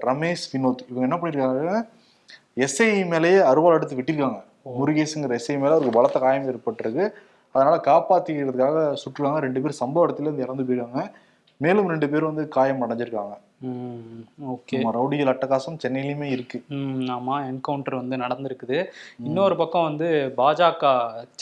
ரமேஷ் 0.06 0.50
வினோத். 0.52 0.85
இவங்க 0.90 1.00
என்ன 1.00 1.16
பண்ணிருக்காங்க? 1.16 1.88
எஸ்ஐ 2.56 3.06
மேலேயே 3.06 3.38
அருவாள் 3.38 3.75
எடுத்து 3.75 3.97
வெட்டிருக்காங்க. 3.97 4.42
முருகேஷுங்கிற 4.80 5.38
எஸ்ஐ 5.38 5.59
மேல 5.59 5.78
ஒரு 5.78 5.90
பலத்த 5.90 6.18
காயம் 6.18 6.49
ஏற்பட்டிருக்கு. 6.49 7.11
அதனால 7.52 7.80
காப்பாத்திக்கிறதுக்காக 7.85 8.97
சுற்றுறாங்க 9.04 9.37
ரெண்டு 9.37 9.61
பேர் 9.61 9.76
சம்பவ 9.85 9.99
இடத்துல 9.99 10.21
இருந்து 10.21 10.42
இறந்து 10.42 10.62
போயிருக்காங்க. 10.62 11.11
மேலும் 11.56 11.88
ரெண்டு 11.88 12.09
பேர் 12.09 12.25
வந்து 12.25 12.49
காயம் 12.49 12.83
அடைஞ்சிருக்காங்க. 12.83 13.37
ஓகே. 14.52 14.78
ரவுடிகள் 14.97 15.30
அட்டகாசம் 15.33 15.78
சென்னையிலுமே 15.83 16.28
இருக்கு. 16.35 16.59
ம் 16.76 17.04
ஆமா 17.16 17.35
என்கவுண்டர் 17.50 17.97
வந்து 18.00 18.16
நடந்திருக்குது. 18.23 18.78
இன்னொரு 19.28 19.54
பக்கம் 19.61 19.87
வந்து 19.88 20.09
பாஜக 20.40 20.83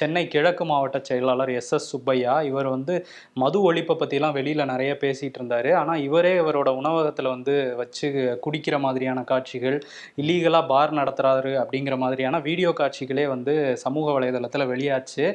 சென்னை 0.01 0.25
கிழக்கு 0.35 0.65
மாவட்ட 0.71 0.99
செயலாளர் 1.09 1.53
எஸ் 1.61 1.73
எஸ் 1.77 1.89
சுப்பையா 1.93 2.35
இவர் 2.51 2.69
வந்து 2.75 2.95
மது 3.43 3.61
ஒழிப்பை 3.69 3.97
பற்றிலாம் 4.03 4.37
வெளியில் 4.39 4.71
நிறைய 4.73 4.93
பேசிகிட்டு 5.05 5.41
இருந்தார். 5.41 5.71
ஆனால் 5.81 6.03
இவரே 6.09 6.33
இவரோட 6.43 6.71
உணவகத்தில் 6.81 7.33
வந்து 7.35 7.55
வச்சு 7.81 8.09
குடிக்கிற 8.47 8.79
மாதிரியான 8.87 9.25
காட்சிகள் 9.33 9.79
இல்லீகலாக 10.23 10.71
பார் 10.73 10.99
நடத்துறாரு 11.01 11.55
அப்படிங்கிற 11.63 11.97
மாதிரியான 12.05 12.41
வீடியோ 12.49 12.73
காட்சிகளே 12.83 13.27
வந்து 13.35 13.55
சமூக 13.85 14.07
வலைதளத்தில் 14.19 14.71
வெளியாச்சு. 14.73 15.27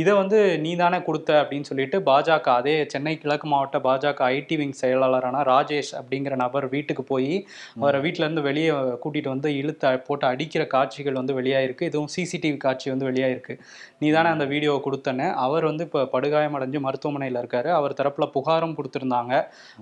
இதை 0.00 0.14
வந்து 0.22 0.40
நீ 0.64 0.72
தானே 0.76 1.00
கொடுத்த 1.02 1.30
அப்படின்னு 1.42 1.70
சொல்லிட்டு 1.72 1.98
பாஜக 2.10 2.48
அதே 2.60 2.76
சென்னை 2.94 3.16
கிழக்கு 3.18 3.48
மாவட்ட 3.54 3.78
பாஜக 3.88 4.24
ஐடி 4.36 4.58
விங் 4.62 4.76
செயலாளரான 4.82 5.44
ராஜேஷ் 5.52 5.92
அப்படிங்கிற 6.00 6.29
அப்படிங்கிற 6.30 6.36
நபர் 6.36 6.66
வீட்டுக்கு 6.68 7.02
போய் 7.04 7.32
அவரை 7.80 8.00
வீட்ல 8.00 8.24
இருந்து 8.24 8.42
வெளியே 8.42 8.70
கூட்டிட்டு 9.04 9.28
வந்து 9.28 9.48
இழுத்து 9.56 9.98
போட்டு 10.06 10.26
அடிக்கிற 10.26 10.62
காட்சிகள் 10.74 11.18
வந்து 11.20 11.34
வெளியாயிருக்கு. 11.40 11.82
இதுவும் 11.82 12.12
சிசிடிவி 12.16 12.56
காட்சி 12.56 12.86
வந்து 12.92 13.08
வெளியாயிருக்கு. 13.10 13.54
நீ 13.98 14.10
தானே 14.10 14.28
அந்த 14.28 14.44
வீடியோவை 14.44 14.80
கொடுத்தன 14.84 15.30
அவர் 15.44 15.64
வந்து 15.64 15.84
இப்போ 15.84 16.02
படுகாயமடைஞ்சு 16.14 16.80
மருத்துவமனையில் 16.80 17.40
இருக்காரு. 17.42 17.70
அவர் 17.78 17.98
தரப்புல 18.00 18.26
புகாரும் 18.36 18.76
கொடுத்துருந்தாங்க. 18.78 19.34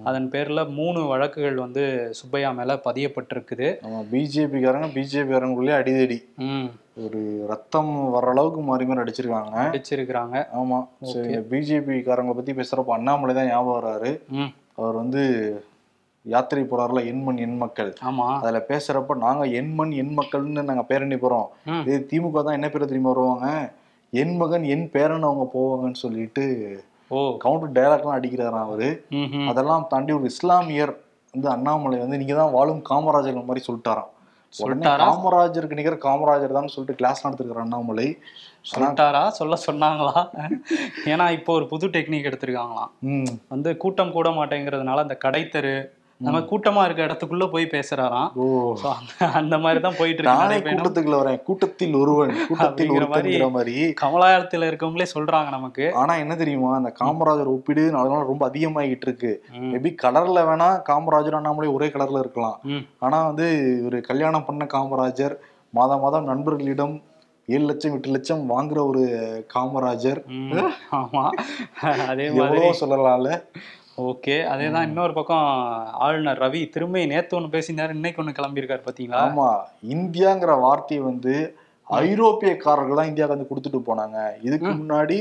அதன் 0.05 0.29
பேர்ல 0.31 0.61
மூணு 0.81 1.01
வழக்குகள் 1.13 1.63
வந்து 1.65 1.85
சுப்பையா 2.21 2.51
மேல 2.53 2.81
பதியப்பட்டிருக்குது. 2.89 3.69
பிஜேபிக்காரங்க 4.13 4.91
பிஜேபிக்காரங்களுக்குள்ளே 4.99 5.77
அடிதடி 5.81 6.21
ஒரு 7.03 7.19
ரத்தம் 7.49 7.91
வர்ற 8.15 8.31
அளவுக்கு 8.33 8.61
மாறி 8.61 8.85
மாறி 8.85 9.01
அடிச்சிருக்காங்க. 9.01 9.57
அடிச்சிருக்கிறாங்க. 9.67 10.37
ஆமா. 10.61 10.79
பிஜேபி 11.51 11.97
காரங்களை 12.07 12.35
பத்தி 12.39 12.53
பேசுறப்ப 12.53 12.97
அண்ணாமலை 12.97 13.35
தான் 13.35 13.49
ஞாபகம் 13.49 13.77
வர்றாரு. 13.77 14.11
ம். 14.41 14.51
அவர் 14.77 14.95
வந்து 14.95 15.23
யாத்திரை 16.27 16.63
போறாருல 16.65 17.01
எண்மண் 17.11 17.37
எண் 17.37 17.57
மக்கள். 17.57 17.91
ஆமா. 18.09 18.27
அதுல 18.41 18.59
பேசுறப்ப 18.71 19.15
நாங்க 19.17 19.45
எண்மண் 19.61 19.93
எண் 20.03 20.15
மக்கள்னு 20.19 20.69
நாங்க 20.71 20.85
பேரணி 20.85 21.15
போறோம். 21.15 21.49
இது 21.89 21.99
திமுக 22.11 22.43
தான் 22.43 22.59
என்ன 22.59 22.69
பேர் 22.69 22.91
தெரியுமா 22.91 23.13
வருவாங்க? 23.13 23.47
என் 24.13 24.37
மகன் 24.37 24.65
என் 24.75 24.87
பேரன் 24.91 25.27
அவங்க 25.29 25.47
போவாங்கன்னு 25.55 26.03
சொல்லிட்டு 26.05 26.45
ஓ. 27.11 27.19
கவுண்டர் 27.43 27.75
டைலாக்லாம் 27.77 28.17
அடிக்கிறாராம் 28.17 28.67
அவரு. 28.67 28.89
அதெல்லாம் 29.51 29.87
தாண்டி 29.89 30.13
ஒரு 30.13 30.25
இஸ்லாமியர் 30.25 30.93
வந்து 31.35 31.49
அண்ணாமலை 31.55 31.99
வந்து 31.99 32.21
நீங்க 32.21 32.35
தான் 32.35 32.55
வாழும் 32.57 32.83
காமராஜர் 32.91 33.49
மாதிரி 33.51 33.65
சொல்லிட்டாராம்? 33.69 34.11
காமராஜருக்கு 35.03 35.79
நிகர் 35.79 36.05
காமராஜர் 36.05 36.57
தான் 36.59 36.71
சொல்லிட்டு 36.75 36.99
கிளாஸ் 37.01 37.25
நடத்துக்கிற 37.25 37.63
அண்ணாமலை. 37.65 38.07
சொல்லிட்டாரா? 38.71 39.23
சொல்ல 39.39 39.57
சொன்னாங்களா? 39.67 40.21
ஏன்னா 41.13 41.27
இப்போ 41.31 41.53
ஒரு 41.53 41.67
புது 41.73 41.89
டெக்னிக் 41.97 42.29
எடுத்திருக்காங்களாம். 42.31 42.93
வந்து 43.49 43.77
கூட்டம் 43.77 44.13
கூட 44.13 44.31
மாட்டேங்கிறதுனால 44.31 45.05
அந்த 45.07 45.17
கடைத்தெரு 45.25 45.75
நம்ம 46.21 46.39
கூட்டமா 46.41 46.85
இருக்க 46.85 47.07
இடத்துக்குள்ள 47.07 47.51
போய் 47.51 47.69
பேசுறாராம். 47.71 48.31
அந்த 49.33 49.59
மாதிரி 49.59 49.81
தான் 49.81 49.95
போயிட்டு 49.99 50.23
இருக்கு. 50.23 50.71
கூட்டத்துக்குள்ள 50.71 51.19
வரேன். 51.19 51.43
கூட்டத்தில் 51.43 51.95
ஒருவன் 51.95 52.47
கூட்டத்தில் 52.49 52.91
மாதிரி 53.51 53.95
கமலாலயத்துல 54.03 54.69
இருக்கவங்களே 54.71 55.07
சொல்றாங்க 55.15 55.49
நமக்கு. 55.49 55.93
ஆனா 55.95 56.15
என்ன 56.15 56.37
தெரியுமா? 56.37 56.75
அந்த 56.75 56.93
காமராஜர் 57.01 57.47
ஒப்பீடு 57.47 57.91
நாலு 57.91 58.09
நாள் 58.09 58.27
ரொம்ப 58.27 58.49
அதிகமாகிட்டு 58.49 59.01
இருக்கு 59.01 59.33
மேபி 59.53 59.95
கலர்ல 60.03 60.43
வேணா 60.51 60.69
காமராஜர் 60.89 61.35
அண்ணாமலை 61.35 61.71
ஒரே 61.71 61.87
கலர்ல 61.87 62.19
இருக்கலாம். 62.19 62.61
ஆனா 62.99 63.27
வந்து 63.27 63.49
ஒரு 63.85 64.01
கல்யாணம் 64.01 64.45
பண்ண 64.45 64.67
காமராஜர் 64.73 65.37
மாதம் 65.71 66.01
மாதம் 66.01 66.25
நண்பர்களிடம் 66.25 67.03
ஏழு 67.47 67.65
லட்சம் 67.65 67.93
எட்டு 67.93 68.11
லட்சம் 68.11 68.51
வாங்குற 68.51 68.87
ஒரு 68.87 69.03
காமராஜர். 69.55 70.21
ஆமா. 70.93 71.25
அதே 72.07 72.31
மாதிரி. 72.31 72.71
சொல்லலாம்ல. 72.81 73.31
ஓகே 73.99 74.35
அதேதான் 74.51 74.89
இன்னொரு 74.89 75.13
பக்கம் 75.13 75.47
ஆளுநர் 75.99 76.41
ரவி 76.43 76.61
திரும்ப 76.71 77.05
நேத்து 77.13 77.37
ஒண்ணு 77.39 77.49
பேசினாரு 77.55 77.97
இன்னைக்கு 77.97 78.21
ஒண்ணு 78.23 78.37
கிளம்பியிருக்காரு 78.37 78.83
பாத்தீங்களா? 78.85 79.23
ஆமா 79.27 79.49
இந்தியாங்கிற 79.95 80.53
வார்த்தையை 80.61 81.03
வந்து 81.05 81.35
ஐரோப்பியக்காரர்கள் 81.89 83.01
தான் 83.01 83.11
இந்தியாவுக்கு 83.11 83.37
வந்து 83.37 83.51
கொடுத்துட்டு 83.51 83.81
போனாங்க. 83.89 84.19
இதுக்கு 84.43 84.71
முன்னாடி 84.81 85.19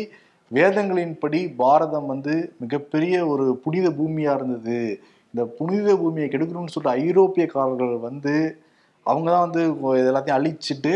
வேதங்களின்படி 0.52 1.40
பாரதம் 1.62 2.12
வந்து 2.14 2.34
மிகப்பெரிய 2.64 3.16
ஒரு 3.28 3.46
புனித 3.64 3.88
பூமியா 4.00 4.34
இருந்தது. 4.40 4.80
இந்த 5.34 5.44
புனித 5.60 5.90
பூமியை 6.02 6.28
கெடுக்கணும்னு 6.30 6.76
சொல்லிட்டு 6.76 7.02
ஐரோப்பியக்காரர்கள் 7.06 7.96
வந்து 8.08 8.36
அவங்க 9.06 9.28
தான் 9.32 9.46
வந்து 9.48 9.62
இது 10.00 10.10
எல்லாத்தையும் 10.12 10.40
அழிச்சிட்டு 10.40 10.94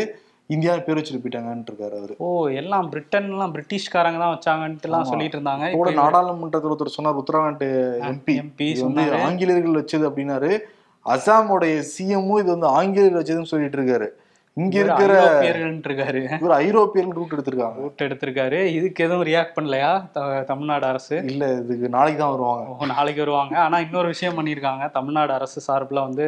இந்தியா 0.52 0.74
பேர் 0.80 0.98
வச்சுட்டு 0.98 1.22
போயிட்டாங்கன்னு 1.22 1.68
இருக்காரு 1.68 1.96
அவரு. 1.98 2.14
ஓ 2.20 2.28
எல்லாம் 2.62 2.88
பிரிட்டன்லாம் 2.92 3.54
பிரிட்டிஷ்காரங்க 3.56 4.20
தான் 4.20 4.34
வச்சாங்கன்ட்டு 4.34 4.88
எல்லாம் 4.88 5.04
ஆமா. 5.04 5.12
சொல்லிட்டு 5.12 5.38
இருந்தாங்க 5.38 5.68
கூட 5.76 5.92
நாடாளுமன்றத்துல 6.00 6.72
ஒருத்தர் 6.72 6.96
சொன்னார் 6.96 7.20
உத்தரகாண்ட் 7.22 7.66
எம்பி 8.10 8.36
எம்பி 8.42 8.68
வந்து 8.82 9.06
ஆங்கிலேயர்கள் 9.22 9.80
வச்சது 9.80 10.08
அப்படின்னாரு. 10.10 10.52
அசாமோடைய 11.06 11.76
சிஎம்மும் 11.92 12.42
இது 12.42 12.50
வந்து 12.56 12.70
ஆங்கிலேயர்கள் 12.78 13.22
வச்சதுன்னு 13.22 13.52
சொல்லிட்டு 13.52 13.80
இருக்காரு 13.80 14.08
இங்க 14.60 14.76
இருக்கிற 14.80 15.14
இருக்காரு 15.88 16.22
இவர் 16.40 16.54
ஐரோப்பியர்கள் 16.64 17.18
ரூட் 17.18 17.34
எடுத்திருக்காங்க. 17.36 17.78
ரூட் 17.82 18.02
எடுத்திருக்காரு. 18.06 18.58
இதுக்கு 18.78 19.04
எதுவும் 19.06 19.24
ரியாக்ட் 19.30 19.54
பண்ணலையா? 19.58 19.92
தமிழ்நாடு 20.50 20.86
அரசு? 20.90 21.18
இல்ல 21.32 21.46
இதுக்கு 21.62 21.90
நாளைக்கு 21.94 22.20
தான் 22.22 22.34
வருவாங்க. 22.34 22.88
நாளைக்கு 22.92 23.22
வருவாங்க. 23.24 23.56
ஆனா 23.66 23.78
இன்னொரு 23.86 24.10
விஷயம் 24.14 24.36
பண்ணியிருக்காங்க. 24.38 24.86
தமிழ்நாடு 24.98 25.34
அரசு 25.38 25.62
சார்பில் 25.68 26.02
வந்து 26.08 26.26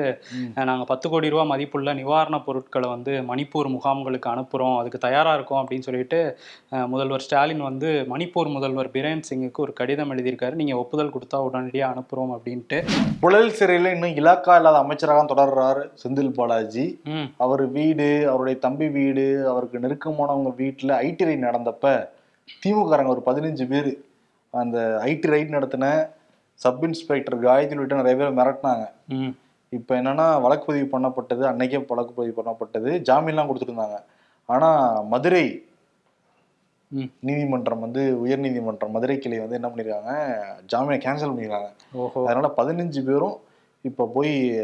நாங்க 0.69 0.85
பத்து 0.91 1.09
கோடி 1.13 1.31
ரூபாய் 1.33 1.49
மதிப்புள்ள 1.51 1.95
நிவாரணப் 1.99 2.45
பொருட்களை 2.45 2.89
வந்து 2.93 3.15
மணிப்பூர் 3.31 3.69
முகாம்களுக்கு 3.75 4.29
அனுப்புறோம். 4.33 4.77
அதுக்கு 4.83 5.03
தயாரா 5.07 5.33
இருக்கோம் 5.39 5.61
அப்படின்னு 5.63 5.87
சொல்லிட்டு 5.87 6.21
முதல்வர் 6.93 7.25
ஸ்டாலின் 7.25 7.65
வந்து 7.69 7.91
மணிப்பூர் 8.13 8.53
முதல்வர் 8.55 8.91
பிரேன் 8.95 9.25
சிங்குக்கு 9.31 9.63
ஒரு 9.65 9.75
கடிதம் 9.81 10.13
எழுதியிருக்காரு. 10.15 10.57
நீங்க 10.61 10.77
ஒப்புதல் 10.83 11.13
கொடுத்தா 11.17 11.43
உடனடியாக 11.49 11.93
அனுப்புறோம் 11.93 12.33
அப்படின்ட்டு. 12.37 12.79
புழல் 13.25 13.53
சிறையில 13.59 13.93
இன்னும் 13.97 14.17
இலாக்கா 14.21 14.55
இல்லாத 14.61 14.77
அமைச்சராக 14.85 15.27
தொடர்றாரு 15.33 15.85
செந்தில் 16.03 16.33
பாலாஜி. 16.39 16.87
அவர் 17.45 17.65
வீடு 17.77 18.09
அவருடைய 18.21 18.59
தம்பி 18.59 18.89
வீடு 18.89 19.49
அவருக்கு 19.49 19.79
நெருக்கமானவங்க 19.79 20.51
வீட்டுல 20.57 20.91
ஐடி 21.05 21.23
ரைட் 21.23 21.43
நடந்தப்ப 21.43 22.09
திமுககாரங்க 22.65 23.07
ஒரு 23.07 23.21
பதினஞ்சு 23.25 23.67
பேர். 23.67 24.05
அந்த 24.49 25.01
ஐடி 25.03 25.27
ரைட் 25.27 25.49
நடத்தின 25.49 26.07
சப் 26.53 26.83
இன்ஸ்பெக்டர் 26.83 27.39
காயத்ரி 27.39 27.71
உள்ளிட்ட 27.71 27.95
நிறைய 27.95 28.17
பேர் 28.17 28.37
மிரட்டினாங்க. 28.37 28.89
ம். 29.07 29.35
இப்போ 29.69 30.01
என்னன்னா 30.01 30.41
வழக்கு 30.41 30.65
பதிவு 30.65 30.99
பண்ணப்பட்டது 30.99 31.47
அன்னைக்கே 31.51 31.83
வழக்கு 31.87 32.13
பதிவு 32.13 32.43
பண்ணப்பட்டது 32.43 32.89
ஜாமீன்லாம் 33.09 33.49
கொடுத்துருந்தாங்க. 33.49 33.97
ஆனா 34.45 34.69
மதுரை. 35.01 35.65
நீதிமன்றம் 37.19 37.79
வந்து 37.79 38.19
உயர் 38.19 38.39
நீதிமன்றம் 38.39 38.91
மதுரை 38.91 39.17
கிளை 39.17 39.39
வந்து 39.39 39.53
என்ன 39.53 39.67
பண்ணிருக்காங்க 39.67 40.11
ஜாமீனை 40.73 40.97
கேன்சல் 40.97 41.31
பண்ணிருக்காங்க. 41.31 41.69
ஓஹோ. 41.91 42.25
அதனால 42.25 42.53
பதினஞ்சு 42.57 43.03
பேரும் 43.03 43.37
இப்ப 43.81 44.11
போய் 44.13 44.59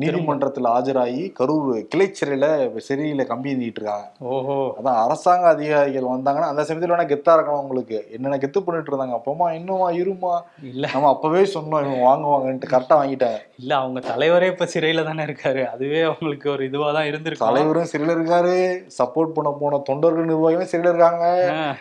நீதிமன்றத்துல 0.00 0.70
ஆஜராகி 0.76 1.24
கரூர் 1.38 1.70
கிளை 1.88 2.06
சிறையில 2.18 2.46
சிறையில 2.88 3.26
கம்பி 3.26 3.52
ஏந்திட்டு 3.52 3.80
இருக்காங்க 3.80 4.06
ஓஹோ. 4.30 4.56
அதான் 4.78 5.00
அரசாங்க 5.04 5.46
அதிகாரிகள் 5.48 6.10
வந்தாங்கன்னா 6.12 6.50
அந்த 6.50 6.62
சமயத்துல 6.62 6.94
வேணா 6.94 7.06
கெத்தா 7.06 7.34
இருக்கணும் 7.36 7.62
உங்களுக்கு. 7.62 7.98
என்னென்ன 8.10 8.36
கெத்து 8.36 8.60
பண்ணிட்டு 8.60 8.92
இருந்தாங்க? 8.92 9.16
அப்பமா 9.18 9.48
இன்னுமா 9.52 9.90
இருமா 10.00 10.34
இல்ல. 10.62 10.84
நம்ம 10.94 11.08
அப்பவே 11.08 11.42
சொன்னோம் 11.54 11.82
இவங்க 11.82 12.00
வாங்குவாங்கன்ட்டு. 12.08 12.72
கரெக்டா 12.72 12.98
வாங்கிட்டாங்க 13.00 13.40
இல்ல 13.58 13.72
அவங்க 13.74 14.00
தலைவரே 14.08 14.46
இப்ப 14.46 14.68
சிறையில 14.74 15.04
தானே 15.04 15.24
இருக்காரு. 15.24 15.62
அதுவே 15.70 16.02
அவங்களுக்கு 16.02 16.50
ஒரு 16.50 16.64
இதுவா 16.64 16.90
தான் 16.92 17.06
இருந்திருக்கும். 17.06 17.48
தலைவரும் 17.48 17.90
சிறையில 17.92 18.16
இருக்காரு. 18.18 18.54
சப்போர்ட் 18.98 19.34
பண்ண 19.34 19.52
போன 19.60 19.82
தொண்டர்கள் 19.90 20.30
நிர்வாகிகளும் 20.32 20.72
சிறையில 20.72 20.92
இருக்காங்க. 20.92 21.26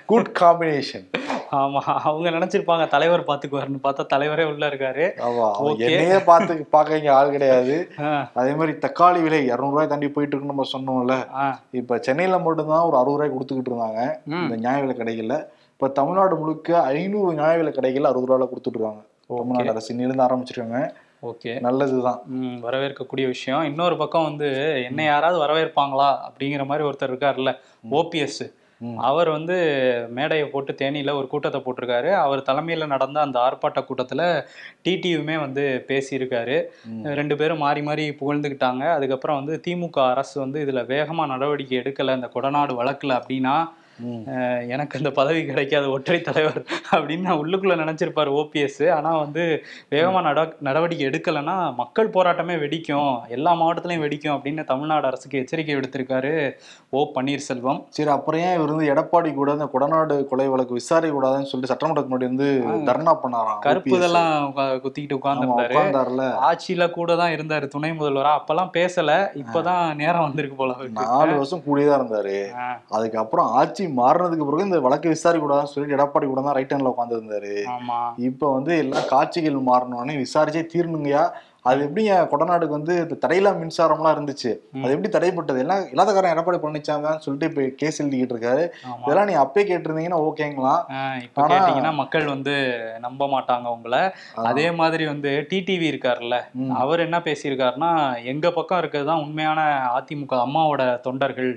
குட் 0.06 0.32
காம்பினேஷன் 0.42 1.08
ஆமா 1.52 1.80
அவங்க 1.80 2.30
நினைச்சிருப்பாங்க 2.30 2.88
தலைவர் 2.88 3.24
பாத்துக்குவாருன்னு 3.24 3.80
பார்த்தா 3.84 4.06
தலைவரே 4.14 4.44
உள்ள 4.44 4.68
இருக்காரு. 4.68 5.06
ஆமா. 5.20 5.78
என்னையே 5.78 6.20
பார்த்து 6.20 6.66
பார்க்க 6.70 6.98
இங்க 6.98 7.14
ஆள் 7.14 7.32
கிடையாது. 7.32 7.92
அதே 8.34 8.54
மாதிரி 8.54 8.78
தக்காளி 8.78 9.22
விலை 9.22 9.50
இரநூறுவாய் 9.52 9.88
தாண்டி 9.88 10.10
போயிட்டு 10.10 10.38
இருக்குன்னு 10.38 10.54
நம்ம 10.54 10.66
சொன்னோம்ல. 10.74 11.16
இப்ப 11.72 11.98
சென்னையில 11.98 12.40
மட்டும்தான் 12.40 12.82
ஒரு 12.82 12.98
அறுபது 12.98 13.18
ரூபாய் 13.18 13.36
கொடுத்துக்கிட்டு 13.36 13.72
இருந்தாங்க. 13.72 14.02
இந்த 14.42 14.56
நியாய 14.56 14.82
விலை 14.84 14.96
கடைகள்ல. 14.96 15.46
இப்ப 15.72 15.88
தமிழ்நாடு 15.88 16.36
முழுக்க 16.36 16.84
ஐநூறு 16.84 17.34
நியாய 17.34 17.58
விலை 17.58 17.74
கடைகள் 17.74 18.04
அறுபது 18.04 18.28
ரூபாயில 18.30 18.48
கொடுத்துட்டு 18.48 18.76
இருக்காங்க. 18.76 19.02
தமிழ்நாடு 19.28 19.70
அரசு 19.70 19.96
இன்னிலிருந்து 19.96 20.28
ஆரம்பிச்சிருக்காங்க. 20.28 20.90
ஓகே. 21.22 21.60
நல்லதுதான். 21.60 22.22
வரவேற்கக்கூடிய 22.64 23.26
விஷயம். 23.26 23.64
இன்னொரு 23.64 23.98
பக்கம் 23.98 24.24
வந்து 24.24 24.48
என்ன 24.84 25.04
யாராவது 25.04 25.40
வரவேற்பாங்களா 25.44 26.10
அப்படிங்கிற 26.28 26.66
மாதிரி 26.66 26.88
ஒருத்தர் 26.90 27.10
இருக்காருல்ல 27.10 27.54
ஓபிஎஸ். 27.92 28.54
அவர் 29.10 29.30
வந்து 29.30 29.56
மேடையை 30.10 30.46
போட்டு 30.48 30.72
தேனியில 30.82 31.14
ஒரு 31.14 31.28
கூட்டத்தை 31.28 31.60
போட்டிருக்காரு. 31.62 32.10
அவர் 32.16 32.42
தலைமையில 32.42 32.88
நடந்த 32.88 33.20
அந்த 33.20 33.38
ஆர்ப்பாட்ட 33.40 33.80
கூட்டத்துல 33.90 34.24
டிடியுமே 34.86 35.36
வந்து 35.40 35.64
பேசியிருக்காரு. 35.88 36.58
ரெண்டு 37.20 37.38
பேரும் 37.38 37.58
மாறி 37.58 37.82
மாறி 37.82 38.06
புகழ்ந்துக்கிட்டாங்க 38.22 38.84
அதுக்கப்புறம் 38.98 39.40
வந்து 39.42 39.56
திமுக 39.68 40.00
அரசு 40.14 40.36
வந்து 40.40 40.60
இதுல 40.66 40.84
வேகமா 40.94 41.26
நடவடிக்கை 41.26 41.78
எடுக்கல. 41.78 42.16
இந்த 42.20 42.30
கொடநாடு 42.36 42.74
வழக்குல 42.82 43.18
அப்படின்னா 43.22 43.56
எனக்கு 44.74 45.00
இந்த 45.02 45.12
பதவி 45.20 45.42
கிடைக்காது 45.50 45.88
ஒற்றை 45.96 46.18
தலைவர் 46.28 46.60
அப்படின்னு 46.94 47.28
நான் 47.28 47.42
உள்ளுக்குள்ள 47.42 47.76
நினைச்சிருப்பாரு 47.84 48.32
ஓபிஎஸ் 48.42 48.84
ஆனா 48.98 49.12
வந்து 49.24 49.44
வேகமா 49.94 50.22
நட 50.28 50.40
நடவடிக்கை 50.68 51.06
எடுக்கலைன்னா 51.10 51.56
மக்கள் 51.82 52.14
போராட்டமே 52.16 52.56
வெடிக்கும். 52.64 53.12
எல்லா 53.36 53.54
மாவட்டத்திலையும் 53.62 54.06
வெடிக்கும் 54.06 54.36
அப்படின்னு 54.36 54.64
தமிழ்நாடு 54.72 55.08
அரசுக்கு 55.10 55.42
எச்சரிக்கை 55.42 55.76
விடுத்திருக்காரு 55.78 56.34
ஓ 56.98 57.02
பன்னீர்செல்வம். 57.16 57.80
சரி 57.98 58.12
அப்புறம் 58.18 58.44
ஏன் 58.48 58.56
இவர் 58.58 58.74
வந்து 58.74 58.90
எடப்பாடி 58.94 59.32
கூட 59.40 59.50
இந்த 59.58 59.68
கொடநாடு 59.74 60.16
கொலை 60.32 60.48
வழக்கு 60.54 60.78
விசாரிக்க 60.80 61.16
கூடாதுன்னு 61.18 61.50
சொல்லிட்டு 61.52 61.72
சட்டமன்றத்துக்கு 61.74 62.14
முன்னாடி 62.14 62.32
வந்து 62.32 62.50
தர்ணா 62.90 63.16
பண்ணாராம் 63.24 63.62
கருப்பு. 63.68 63.96
இதெல்லாம் 64.00 64.34
குத்திக்கிட்டு 64.84 65.20
உட்கார்ந்துருந்தாரு 65.20 66.30
ஆட்சியில 66.50 66.90
கூட 66.98 67.16
தான் 67.22 67.36
இருந்தாரு 67.38 67.68
துணை 67.76 67.92
முதல்வரா. 68.00 68.34
அப்பெல்லாம் 68.40 68.74
பேசல. 68.80 69.12
இப்பதான் 69.44 69.84
நேரம் 70.04 70.28
வந்திருக்கு 70.28 70.58
போல. 70.62 70.76
நாலு 71.00 71.32
வருஷம் 71.40 71.66
கூடியே 71.68 71.88
தான் 71.90 72.02
இருந்தாரு 72.02 72.38
அதுக்கப்புறம் 72.98 73.50
ஆட்சி 73.60 73.86
மாறினதுக்கு 73.96 74.46
பிறகு 74.46 74.66
இந்த 74.66 74.80
வழக்கு 74.84 75.08
விசாரிக்க 75.10 75.44
கூடாதுன்னு 75.44 75.72
சொல்லிட்டு 75.72 75.96
எடப்பாடி 75.96 76.28
கூட 76.28 76.42
தான் 76.42 76.56
ரைட் 76.56 76.74
ஹேண்ட்ல 76.74 76.94
உட்காந்து 76.94 77.18
இருந்தாரு 77.18 77.54
ஆமா. 77.72 78.00
இப்ப 78.28 78.52
வந்து 78.54 78.74
எல்லாம் 78.82 79.08
காட்சிகள் 79.10 79.58
மாறணும்னு 79.68 80.16
விசாரிச்சே 80.22 80.64
தீரணுங்கயா 80.72 81.24
அது 81.66 81.88
எப்படிங்க 81.88 82.14
கொடநாடுக்கு 82.28 82.68
வந்து 82.68 82.94
தடையில்லா 83.24 83.52
மின்சாரம்லாம் 83.60 84.14
இருந்துச்சு? 84.16 84.52
அது 84.84 84.94
எப்படி 84.96 85.10
தடைப்பட்டது? 85.10 85.58
எல்லாம் 85.58 85.82
இல்லாதக்காரன் 85.86 86.34
எடப்பாடி 86.34 86.60
பழனிசாமி 86.62 87.18
சொல்லிட்டு 87.18 87.50
இப்ப 87.50 87.76
கேஸ் 87.76 88.04
எழுதிக்கிட்டு 88.04 88.36
இருக்காரு. 88.36 88.64
இதெல்லாம் 89.04 89.26
நீ 89.26 89.34
அப்பே 89.34 89.64
கேட்டிருந்தீங்கன்னா 89.64 90.20
ஓகேங்களாம் 90.22 90.82
ஆஹ் 90.98 91.22
இப்ப 91.22 91.48
கேட்டீங்கன்னா 91.48 91.94
மக்கள் 91.94 92.26
வந்து 92.26 92.56
நம்ப 93.00 93.28
மாட்டாங்க 93.28 93.68
உங்களை. 93.68 94.02
அதே 94.44 94.72
மாதிரி 94.72 95.06
வந்து 95.06 95.48
டிடிவி 95.50 95.88
இருக்காருல்ல. 95.92 96.38
அவர் 96.74 97.00
என்ன 97.00 97.20
பேசியிருக்காருன்னா 97.20 97.92
எங்க 98.24 98.52
பக்கம் 98.52 98.78
இருக்கிறது 98.78 99.10
தான் 99.10 99.22
உண்மையான 99.22 99.60
அதிமுக 99.98 100.46
அம்மாவோட 100.46 101.00
தொண்டர்கள். 101.00 101.52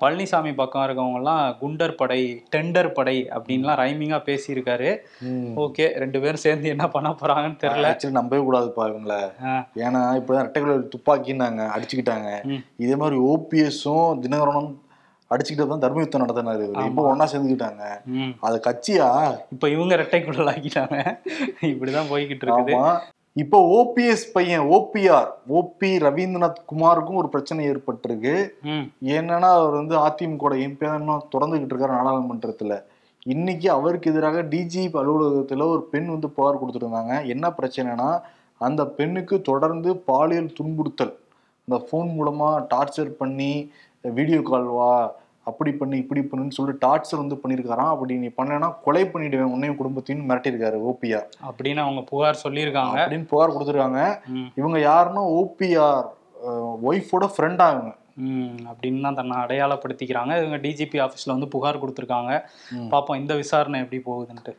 பழனிசாமி 0.00 0.54
பக்கம் 0.54 0.86
இருக்கவங்க 0.86 1.14
எல்லாம் 1.14 1.56
குண்டர் 1.60 1.96
படை 1.96 2.20
டெண்டர் 2.56 2.88
படை 2.88 3.28
அப்படின்லாம் 3.34 3.80
ரைமிங்கா 3.82 4.20
பேசியிருக்காரு. 4.26 4.90
ஓகே 5.56 5.92
ரெண்டு 5.96 6.20
பேரும் 6.20 6.44
சேர்ந்து 6.46 6.68
என்ன 6.68 6.88
பண்ண 6.88 7.14
போறாங்கன்னு 7.20 7.62
தெரியல. 7.64 7.86
நம்பவே 8.16 8.42
கூடாதுப்பா 8.42 8.84
இவங்கள. 8.86 9.12
ஆ. 9.16 9.25
ஏன்னா 9.76 10.02
இப்பதான் 10.20 10.46
ரெட்டைக்குள்ள 10.46 10.88
துப்பாக்கின்னாங்க 10.96 11.68
அடிச்சுக்கிட்டாங்க. 11.76 12.30
இதே 12.76 12.96
மாதிரி 12.96 13.20
ஓபிஎஸும் 13.20 14.18
தினகரனும் 14.24 14.72
அடிச்சுக்கிட்டு 15.30 15.66
தான் 15.66 15.78
தர்ம 15.78 16.00
யுத்தம் 16.00 16.22
நடத்தினாரு. 16.22 16.86
இப்போ. 16.86 17.14
ஒன்னா 17.14 17.28
சேர்ந்துக்கிட்டாங்க. 17.32 17.82
அது 18.40 18.60
கட்சியா? 18.66 19.36
இப்ப 19.52 19.68
இவங்க 19.68 19.96
ரெட்டைக்குள்ள 19.96 20.50
ஆக்கிட்டாங்க. 20.52 21.18
இப்படிதான் 21.60 22.10
போய்கிட்டு 22.10 22.44
இருக்குது. 22.44 22.98
இப்போ 23.32 23.58
ஓபிஎஸ் 23.78 24.32
பையன் 24.32 24.60
ஓபிஆர் 24.60 25.26
ஓபி 25.48 25.90
ரவீந்திரநாத் 26.04 26.60
குமாருக்கும் 26.72 27.14
ஒரு 27.14 27.28
பிரச்சனை 27.28 27.70
ஏற்பட்டிருக்கு. 27.70 28.48
என்னன்னா 29.04 29.38
அவர் 29.38 29.70
வந்து 29.70 29.98
அதிமுக 29.98 30.54
எம்பி 30.66 30.94
இன்னும் 30.94 31.28
தொடர்ந்துகிட்டு 31.38 31.72
இருக்காரு 31.72 31.96
நாடாளுமன்றத்துல. 31.96 32.82
இன்னைக்கு 33.24 33.70
அவருக்கு 33.70 34.10
எதிராக 34.10 34.42
டிஜி 34.42 34.82
அலுவலகத்துல 34.92 35.68
ஒரு 35.68 35.88
பெண் 35.90 36.06
வந்து 36.06 36.30
புகார் 36.30 36.62
கொடுத்துருந்தாங்க 36.64 37.26
என்ன 37.26 37.52
பிரச்சனைனா 37.62 38.20
அந்த 38.60 38.82
பெண்ணுக்கு 38.98 39.36
தொடர்ந்து 39.50 39.90
பாலியல் 40.08 40.56
துன்புறுத்தல். 40.58 41.14
இந்த 41.68 41.78
ஃபோன் 41.86 42.10
மூலமா 42.16 42.48
டார்ச்சர் 42.72 43.12
பண்ணி 43.20 43.52
வீடியோ 44.18 44.40
கால் 44.50 44.68
வா 44.78 44.90
அப்படி 45.50 45.70
பண்ணி 45.80 45.96
இப்படி 46.02 46.20
பண்ணுன்னு 46.28 46.56
சொல்லிட்டு 46.56 46.82
டார்ச்சர் 46.84 47.20
வந்து 47.22 47.36
பண்ணியிருக்காராம். 47.42 47.90
அப்படி 47.94 48.14
நீ 48.22 48.28
பண்ணனா 48.38 48.68
கொலை 48.86 49.02
பண்ணிடுவேன். 49.12 49.52
உன்னையும் 49.54 49.78
குடும்பத்தையும் 49.80 50.26
மிரட்டியிருக்காரு 50.30 50.78
ஓபிஆர் 50.90 51.28
அப்படின்னு 51.48 51.82
அவங்க 51.84 52.02
புகார் 52.10 52.42
சொல்லியிருக்காங்க. 52.44 52.96
அப்படின்னு 53.02 53.30
புகார் 53.32 53.54
கொடுத்துருக்காங்க. 53.56 54.02
இவங்க 54.60 54.80
யாருன்னா 54.90 55.24
ஓபிஆர் 55.40 56.08
ஒய்ஃபோட 56.90 57.26
ஃப்ரெண்டா 57.34 57.68
இவங்க 57.76 57.94
அப்படின்னு 58.70 59.06
தான் 59.06 59.18
தன்னை 59.20 59.36
அடையாளப்படுத்திக்கிறாங்க. 59.44 60.32
இவங்க 60.42 60.58
டிஜிபி 60.66 60.98
ஆஃபீஸில் 61.06 61.34
வந்து 61.36 61.52
புகார் 61.54 61.82
கொடுத்துருக்காங்க. 61.82 62.32
பார்ப்போம் 62.92 63.20
இந்த 63.22 63.34
விசாரணை 63.42 63.80
எப்படி 63.84 64.00
போகுதுன்ட்டு. 64.08 64.54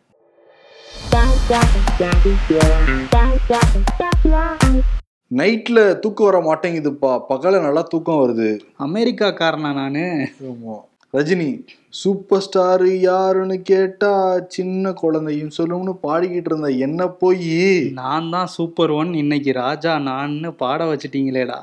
நைட்ல 5.32 6.00
தூக்கம் 6.00 6.26
வர 6.26 6.38
மாட்டேங்குதுப்பா. 6.39 7.19
பகல 7.19 7.60
நல்லா 7.60 7.82
தூக்கம் 7.82 8.19
வருது. 8.19 8.60
அமெரிக்காக்காரனா 8.80 9.73
நான்? 9.73 10.30
ஆமா. 10.50 10.76
ரஜினி 11.13 11.63
சூப்பர் 11.89 12.41
ஸ்டார் 12.41 12.88
யாருன்னு 12.88 13.62
கேட்டா 13.62 14.39
சின்ன 14.47 14.93
குழந்தையும் 14.93 15.52
சொல்லும்னு 15.58 15.93
பாடிக்கிட்டு 16.04 16.45
இருந்த 16.45 16.69
என்ன 16.69 17.08
போய்? 17.08 17.91
நான் 17.93 18.30
தான் 18.30 18.47
சூப்பர் 18.47 18.89
ஒன் 18.89 19.13
இன்னைக்கு 19.13 19.52
ராஜா 19.52 20.00
நான்னு 20.00 20.52
பாட 20.52 20.86
வச்சிட்டீங்களேடா. 20.86 21.60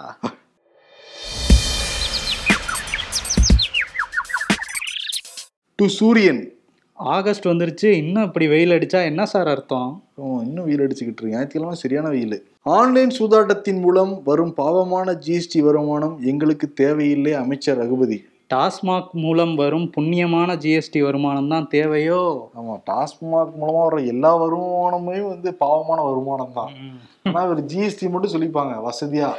டு 5.79 5.87
சூரியன் 5.89 6.54
ஆகஸ்ட் 6.99 7.47
வந்துருச்சு 7.47 7.85
இன்னும் 7.85 8.23
இப்படி 8.23 8.49
வெயில் 8.49 8.71
அடிச்சா 8.71 9.05
என்ன 9.05 9.27
சார் 9.27 9.49
அர்த்தம்? 9.49 10.05
இன்னும் 10.17 10.65
வெயில் 10.65 10.81
அடிச்சுக்கிட்டு 10.81 11.21
இருக்கு 11.21 11.31
ஞாயிற்றுக்கிழமை 11.31 11.75
சரியான 11.75 12.09
வெயில். 12.09 12.47
ஆன்லைன் 12.63 13.09
சூதாட்டத்தின் 13.09 13.81
மூலம் 13.81 14.23
வரும் 14.25 14.55
பாவமான 14.55 15.13
ஜிஎஸ்டி 15.13 15.59
வருமானம் 15.59 16.19
எங்களுக்கு 16.23 16.73
தேவையில்லை 16.73 17.33
அமைச்சர் 17.33 17.79
ரகுபதி. 17.79 18.25
டாஸ்மாக் 18.55 19.11
மூலம் 19.11 19.55
வரும் 19.55 19.93
புண்ணியமான 19.97 20.57
ஜிஎஸ்டி 20.57 21.03
வருமானம் 21.03 21.49
தான் 21.49 21.69
தேவையோ? 21.69 22.51
ஆமா 22.57 22.81
டாஸ்மாக் 22.91 23.53
மூலமா 23.61 23.83
வர 23.83 24.01
எல்லா 24.01 24.39
வருமானமுமே 24.43 25.29
வந்து 25.29 25.55
பாவமான 25.55 26.03
வருமானம் 26.03 26.53
தான். 26.55 26.73
ம். 26.81 27.01
ஆனா 27.23 27.47
ஒரு 27.47 27.65
ஜிஎஸ்டி 27.75 28.11
மட்டும் 28.11 28.33
சொல்லிப்பாங்க 28.33 28.89
வசதியா. 28.91 29.33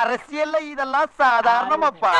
அரசியல்ல 0.00 0.70
இதெல்லாம் 0.70 1.10
சாதாரணமாப்பா. 1.18 2.12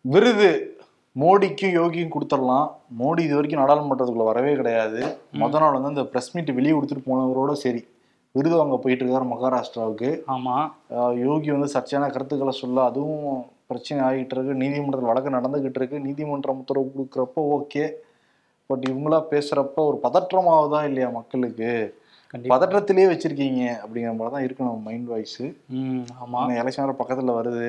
விருது. 0.00 0.79
மோடிக்கும் 1.18 1.72
யோகிக்கும் 1.72 2.10
கொடுத்துடலாம். 2.12 2.70
மோடி 2.98 3.20
இது 3.20 3.34
வரைக்கும் 3.34 3.60
நாடாளுமன்றத்துக்குள்ள 3.60 4.24
வரவே 4.24 4.54
கிடையாது. 4.54 5.16
முத 5.32 5.58
நாள் 5.58 5.72
வந்து 5.72 5.88
அந்த 5.88 6.04
பிரஸ் 6.04 6.36
மீட் 6.36 6.50
வெளியே 6.50 6.72
கொடுத்துட்டு 6.72 7.04
போனவரோட 7.06 7.52
சரி. 7.52 7.84
விருது 8.32 8.56
வாங்க 8.56 8.76
போயிட்டு 8.76 9.04
இருக்காரு 9.04 9.22
மகாராஷ்டிராவுக்கு. 9.22 10.22
ஆமா. 10.28 10.72
ஆஹ் 10.90 11.18
யோகி 11.18 11.50
வந்து 11.50 11.72
சர்ச்சையான 11.72 12.10
கருத்துக்களை 12.12 12.58
சொல்ல 12.60 12.84
அதுவும் 12.84 13.44
பிரச்சனை 13.66 14.04
ஆகிட்டு 14.04 14.32
இருக்கு. 14.32 14.54
நீதிமன்றத்தில் 14.54 15.08
வழக்கு 15.08 15.30
நடந்துகிட்டு 15.30 15.76
இருக்கு. 15.76 16.00
நீதிமன்றம் 16.00 16.58
உத்தரவு 16.58 16.92
கொடுக்குறப்போ 16.98 17.40
ஓகே 17.40 17.90
பட் 18.66 18.82
இவங்களா 18.90 19.24
பேசுறப்ப 19.30 19.74
ஒரு 19.74 20.00
பதற்றமாவதா 20.02 20.84
இல்லையா 20.84 21.08
மக்களுக்கு? 21.08 21.99
பதற்றத்திலேயே 22.34 23.06
வச்சிருக்கீங்க 23.10 23.62
அப்படிங்கிற 23.80 24.10
மாதிரி 24.16 24.32
தான் 24.34 24.44
இருக்கு 24.44 24.66
நம்ம 24.66 24.82
மைண்ட் 24.84 25.08
வாய்ஸ் 25.08 25.40
ம் 25.76 26.02
ஆமா. 26.22 26.40
எலெக்ஷன் 26.60 26.84
வேற 26.84 26.94
பக்கத்துல 27.00 27.34
வருது. 27.36 27.68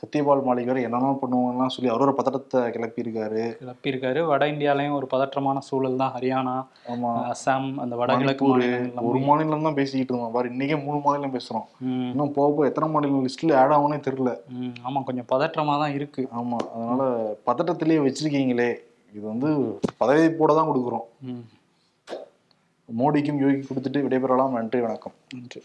சத்யபால் 0.00 0.42
மாளிகை 0.42 0.68
வேற 0.70 0.80
என்னென்ன 0.80 1.12
பண்ணுவாங்கலாம் 1.20 1.72
சொல்லி 1.74 1.92
அவரோட 1.92 2.12
பதற்றத்தை 2.18 2.60
கிளப்பியிருக்காரு. 2.76 3.44
கிளப்பியிருக்காரு. 3.60 4.20
வட 4.26 4.46
இந்தியாலயும் 4.48 4.96
ஒரு 4.98 5.08
பதற்றமான 5.12 5.62
சூழல் 5.68 6.00
தான் 6.02 6.14
ஹரியானா 6.16 6.56
ஆமா. 6.94 7.12
அசாம் 7.30 7.70
அந்த 7.84 7.96
வடகிழக்கு 7.96 8.48
ஒரு 9.04 9.20
மாநிலம் 9.26 9.66
தான் 9.68 9.78
பேசிக்கிட்டு 9.78 10.12
இருந்தோம். 10.12 10.34
பாரு 10.36 10.52
இன்னைக்கே 10.52 10.78
மூணு 10.82 11.00
மாநிலம் 11.06 11.36
பேசுறோம். 11.36 11.66
ம். 11.86 12.08
இன்னும் 12.12 12.32
போக 12.32 12.48
போக 12.50 12.66
எத்தனை 12.66 12.88
மாநிலம் 12.90 13.26
லிஸ்ட்ல 13.26 13.58
ஆட் 13.62 13.76
ஆகும்னே 13.76 14.00
தெரியல. 14.08 14.32
ம் 14.56 14.74
ஆமா 14.84 15.02
கொஞ்சம் 15.04 15.30
பதற்றமா 15.32 15.76
தான் 15.78 15.94
இருக்கு. 15.94 16.24
ஆமா 16.32 16.58
அதனால 16.72 17.02
பதட்டத்திலேயே 17.48 18.00
வச்சிருக்கீங்களே. 18.06 18.70
இது 19.12 19.26
வந்து 19.28 19.50
பதவி 19.98 20.26
போட 20.38 20.50
தான் 20.54 20.70
கொடுக்குறோம். 20.70 21.06
ம். 21.28 21.44
மோடிக்கும் 22.88 23.38
யோகி 23.38 23.74
கொடுத்துட்டு 23.74 24.02
விடைபெறலாம். 24.02 24.52
நன்றி 24.52 24.80
வணக்கம். 24.80 25.12
நன்றி. 25.34 25.62